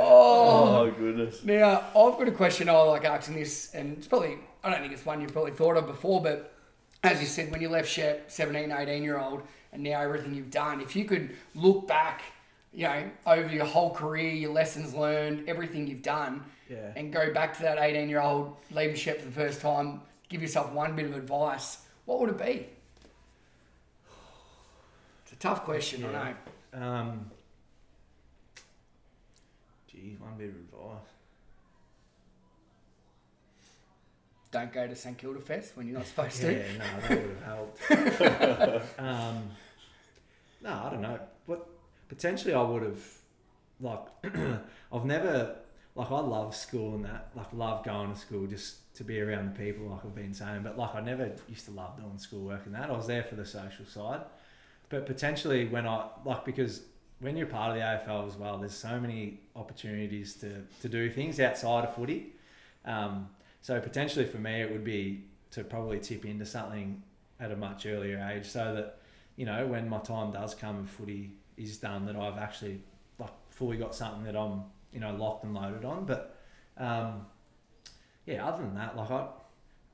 [0.00, 0.76] Oh.
[0.86, 1.44] Oh, goodness.
[1.44, 4.92] Now, I've got a question I like asking this, and it's probably, I don't think
[4.92, 6.52] it's one you've probably thought of before, but
[7.02, 9.42] as you said, when you left Shep, 17, 18 year old,
[9.72, 12.22] and now everything you've done, if you could look back,
[12.72, 16.92] you know, over your whole career, your lessons learned, everything you've done, Yeah.
[16.96, 20.40] and go back to that 18 year old leaving Shep for the first time, give
[20.42, 22.66] yourself one bit of advice, what would it be?
[25.24, 26.34] It's a tough question, I know.
[26.82, 27.30] Um,
[30.00, 31.08] geez, one bit of advice.
[34.50, 36.52] Don't go to St Kilda Fest when you're not supposed to.
[36.52, 38.98] Yeah, no, that would have helped.
[38.98, 39.50] um,
[40.62, 41.20] no, I don't know.
[41.46, 41.68] What
[42.08, 43.04] potentially I would have
[43.80, 44.00] like.
[44.92, 45.56] I've never
[45.94, 47.30] like I love school and that.
[47.36, 49.86] Like love going to school just to be around the people.
[49.86, 52.90] Like I've been saying, but like I never used to love doing schoolwork and that.
[52.90, 54.22] I was there for the social side,
[54.88, 56.82] but potentially when I like because
[57.20, 61.10] when you're part of the AFL as well, there's so many opportunities to to do
[61.10, 62.32] things outside of footy.
[62.84, 63.28] Um,
[63.62, 67.02] so potentially for me, it would be to probably tip into something
[67.38, 69.00] at a much earlier age, so that
[69.36, 72.80] you know when my time does come and footy is done, that I've actually
[73.18, 74.62] like fully got something that I'm
[74.92, 76.06] you know locked and loaded on.
[76.06, 76.36] But
[76.78, 77.26] um,
[78.24, 79.26] yeah, other than that, like I,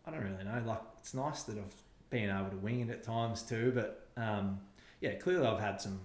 [0.06, 0.62] I don't really know.
[0.64, 1.74] Like it's nice that I've
[2.10, 4.60] been able to wing it at times too, but um,
[5.00, 5.98] yeah, clearly I've had some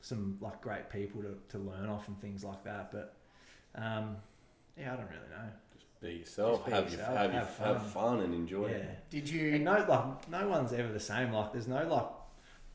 [0.00, 2.92] some like great people to, to learn off and things like that.
[2.92, 3.16] But
[3.74, 4.16] um,
[4.78, 5.48] yeah, I don't really know.
[5.74, 6.58] Just Be yourself.
[6.60, 8.74] Just be have, yourself, Your, have, have your, have fun and enjoy Yeah.
[8.76, 8.98] it.
[9.10, 9.58] Did And you?
[9.60, 11.32] no, like no one's ever the same.
[11.32, 12.06] Like there's no like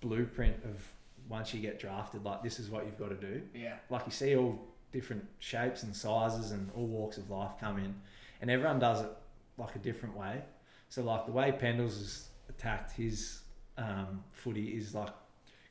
[0.02, 0.86] blueprint of
[1.30, 3.42] once you get drafted, like this is what you've got to do.
[3.56, 3.76] Yeah.
[3.90, 4.60] Like you see all
[4.92, 7.96] different shapes and sizes and all walks of life come in,
[8.42, 9.10] and everyone does it
[9.58, 10.42] like a different way.
[10.90, 13.40] So like the way Pendles has attacked his
[13.78, 15.10] um, footy is like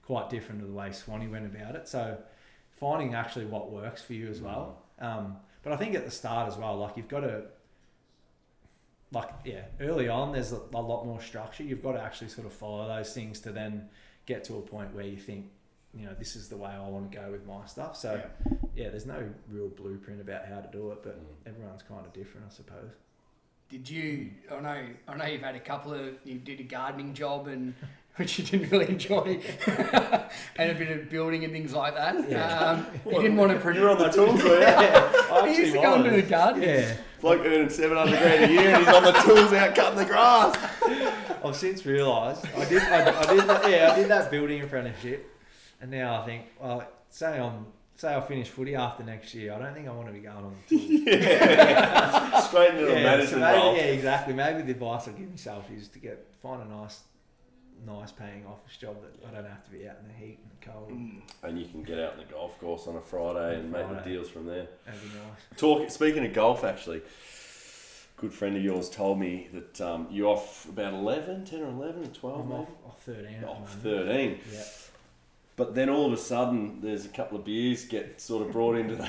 [0.07, 1.88] quite different to the way Swanee went about it.
[1.88, 2.18] So
[2.72, 4.82] finding actually what works for you as well.
[4.98, 7.42] Um, but I think at the start as well, like you've got to
[9.12, 11.62] like yeah, early on there's a, a lot more structure.
[11.62, 13.88] You've got to actually sort of follow those things to then
[14.26, 15.50] get to a point where you think,
[15.94, 17.96] you know, this is the way I want to go with my stuff.
[17.96, 18.57] So Yeah.
[18.74, 21.24] yeah, there's no real blueprint about how to do it, but Mm.
[21.46, 22.90] everyone's kind of different, I suppose.
[23.68, 24.30] Did you?
[24.50, 24.86] I know.
[25.09, 26.14] I know you've had a couple of.
[26.24, 27.74] You did a gardening job and.
[28.16, 32.28] Which you didn't really enjoy, and a bit of building and things like that.
[32.28, 32.58] Yeah.
[32.58, 34.66] Um, you didn't want to You're on the tools, were you?
[34.66, 36.62] I He used to actually go into the garden.
[36.62, 40.04] Yeah, Bloke earning 700 grand a year and he's on the tools out cutting the
[40.04, 40.56] grass.
[41.42, 42.82] I've since realised I did.
[42.82, 43.70] I, I did that.
[43.70, 45.34] Yeah, I did that building apprenticeship,
[45.80, 49.58] And now I think, well, say I'm say I finish footy after next year, I
[49.58, 52.42] don't think I want to be going on the tour.
[52.42, 53.76] Straight into a yeah, management so maybe, role.
[53.76, 54.34] yeah, exactly.
[54.34, 57.00] Maybe the advice I give myself is to get find a nice,
[57.86, 60.72] nice paying office job that I don't have to be out in the heat and
[60.72, 60.92] cold.
[61.42, 63.94] And you can get out on the golf course on a Friday and make the
[63.94, 64.10] Friday.
[64.12, 64.66] deals from there.
[64.86, 65.58] That'd be nice.
[65.58, 65.90] Talk.
[65.90, 67.02] Speaking of golf, actually,
[68.16, 72.04] good friend of yours told me that um, you're off about 11, 10 or 11
[72.04, 72.60] or 12, I'm maybe?
[72.62, 73.34] off, off thirteen.
[73.34, 74.06] At the Off moment.
[74.08, 74.40] 13.
[74.52, 74.62] Yeah.
[75.57, 78.74] But then all of a sudden, there's a couple of beers get sort of brought
[78.76, 79.09] into the,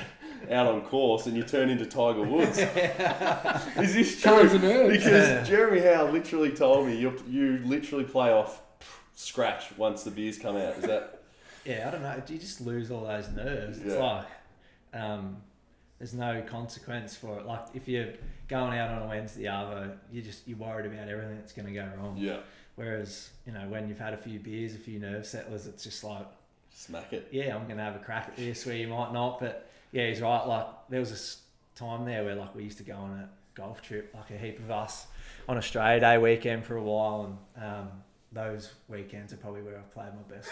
[0.54, 2.58] out on course, and you turn into Tiger Woods.
[3.78, 4.32] Is this true?
[4.32, 5.02] Tons of nerves.
[5.04, 8.60] Because Jeremy Howe literally told me you you literally play off
[9.14, 10.76] scratch once the beers come out.
[10.76, 11.22] Is that
[11.64, 12.22] Yeah, I don't know.
[12.28, 13.78] You just lose all those nerves.
[13.78, 14.02] It's Yeah.
[14.02, 14.26] like
[14.92, 15.38] um,
[15.98, 17.46] there's no consequence for it.
[17.46, 18.08] Like if you're
[18.48, 21.72] going out on a Wednesday arvo, you just you're worried about everything that's going to
[21.74, 22.16] go wrong.
[22.18, 22.38] yeah?
[22.76, 26.02] Whereas you know when you've had a few beers, a few nerve settlers, it's just
[26.04, 26.26] like
[26.76, 27.28] Smack it.
[27.30, 29.38] yeah, I'm going to have a crack at this where you might not.
[29.38, 30.44] But yeah, he's right.
[30.44, 31.40] Like there was this
[31.76, 34.58] time there where like we used to go on a golf trip, like a heap
[34.58, 35.06] of us
[35.48, 37.88] on Australia Day weekend for a while, and um,
[38.32, 40.50] those weekends are probably where I've played my best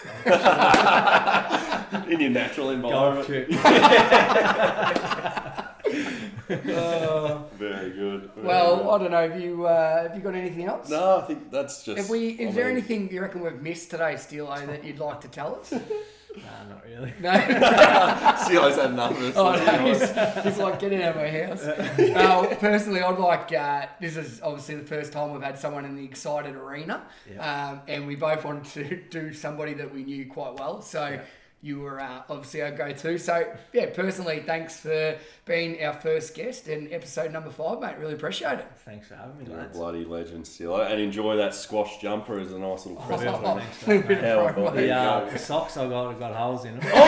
[1.93, 2.07] golf.
[2.09, 3.51] In your natural golf environment.
[6.61, 7.53] trip.
[7.55, 8.31] Very good.
[8.35, 8.89] very Well, good.
[8.91, 9.29] I don't know.
[9.31, 10.89] Have you uh, have you got anything else?
[10.91, 11.99] no, I think that's just.
[11.99, 12.29] If we?
[12.31, 15.29] Is I there mean, anything you reckon we've missed today, Steelo, that you'd like to
[15.29, 15.73] tell us?
[15.73, 17.13] nah, not really.
[17.21, 17.31] No.
[18.43, 19.37] Steelo's had enough of this.
[19.37, 21.63] Oh, no, he's, he's like, get out of my house.
[21.63, 25.95] uh, personally, I'd like, uh, this is obviously the first time we've had someone in
[25.95, 27.03] the excited arena.
[27.31, 27.71] Yeah.
[27.73, 30.81] Um, and we both wanted to do somebody that we knew quite well.
[30.81, 31.21] So Yeah.
[31.61, 33.19] you were uh, obviously our go to.
[33.19, 37.97] So, yeah, personally, thanks for being our first guest in episode number five, mate.
[37.99, 38.67] Really appreciate it.
[38.85, 39.77] Thanks for having me, You're a lads.
[39.77, 43.31] bloody legend, still, and enjoy that squash jumper as a nice little present.
[43.31, 43.63] Oh, for me.
[43.63, 44.19] thanks for that, mate.
[44.21, 44.57] How Promo.
[44.59, 46.89] about The, uh, the socks I got have got holes in them.
[46.95, 46.99] oh,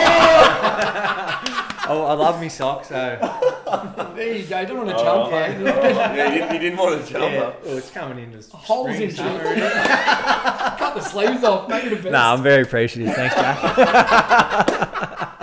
[2.09, 2.95] I love me socks, so
[4.15, 4.65] There you go.
[4.65, 5.57] Don't want to Oh, jump, oh, eh?
[6.15, 7.41] yeah, you, you didn't want to jump yeah.
[7.41, 7.61] up.
[7.65, 9.57] Oh, it's coming in as Holes spring, in summer, it.
[9.59, 9.73] isn't it?
[10.77, 11.69] Cut the sleeves off.
[11.69, 12.11] Make it a vest.
[12.11, 13.15] Nah, I'm very appreciative.
[13.15, 15.35] Thanks, Jack.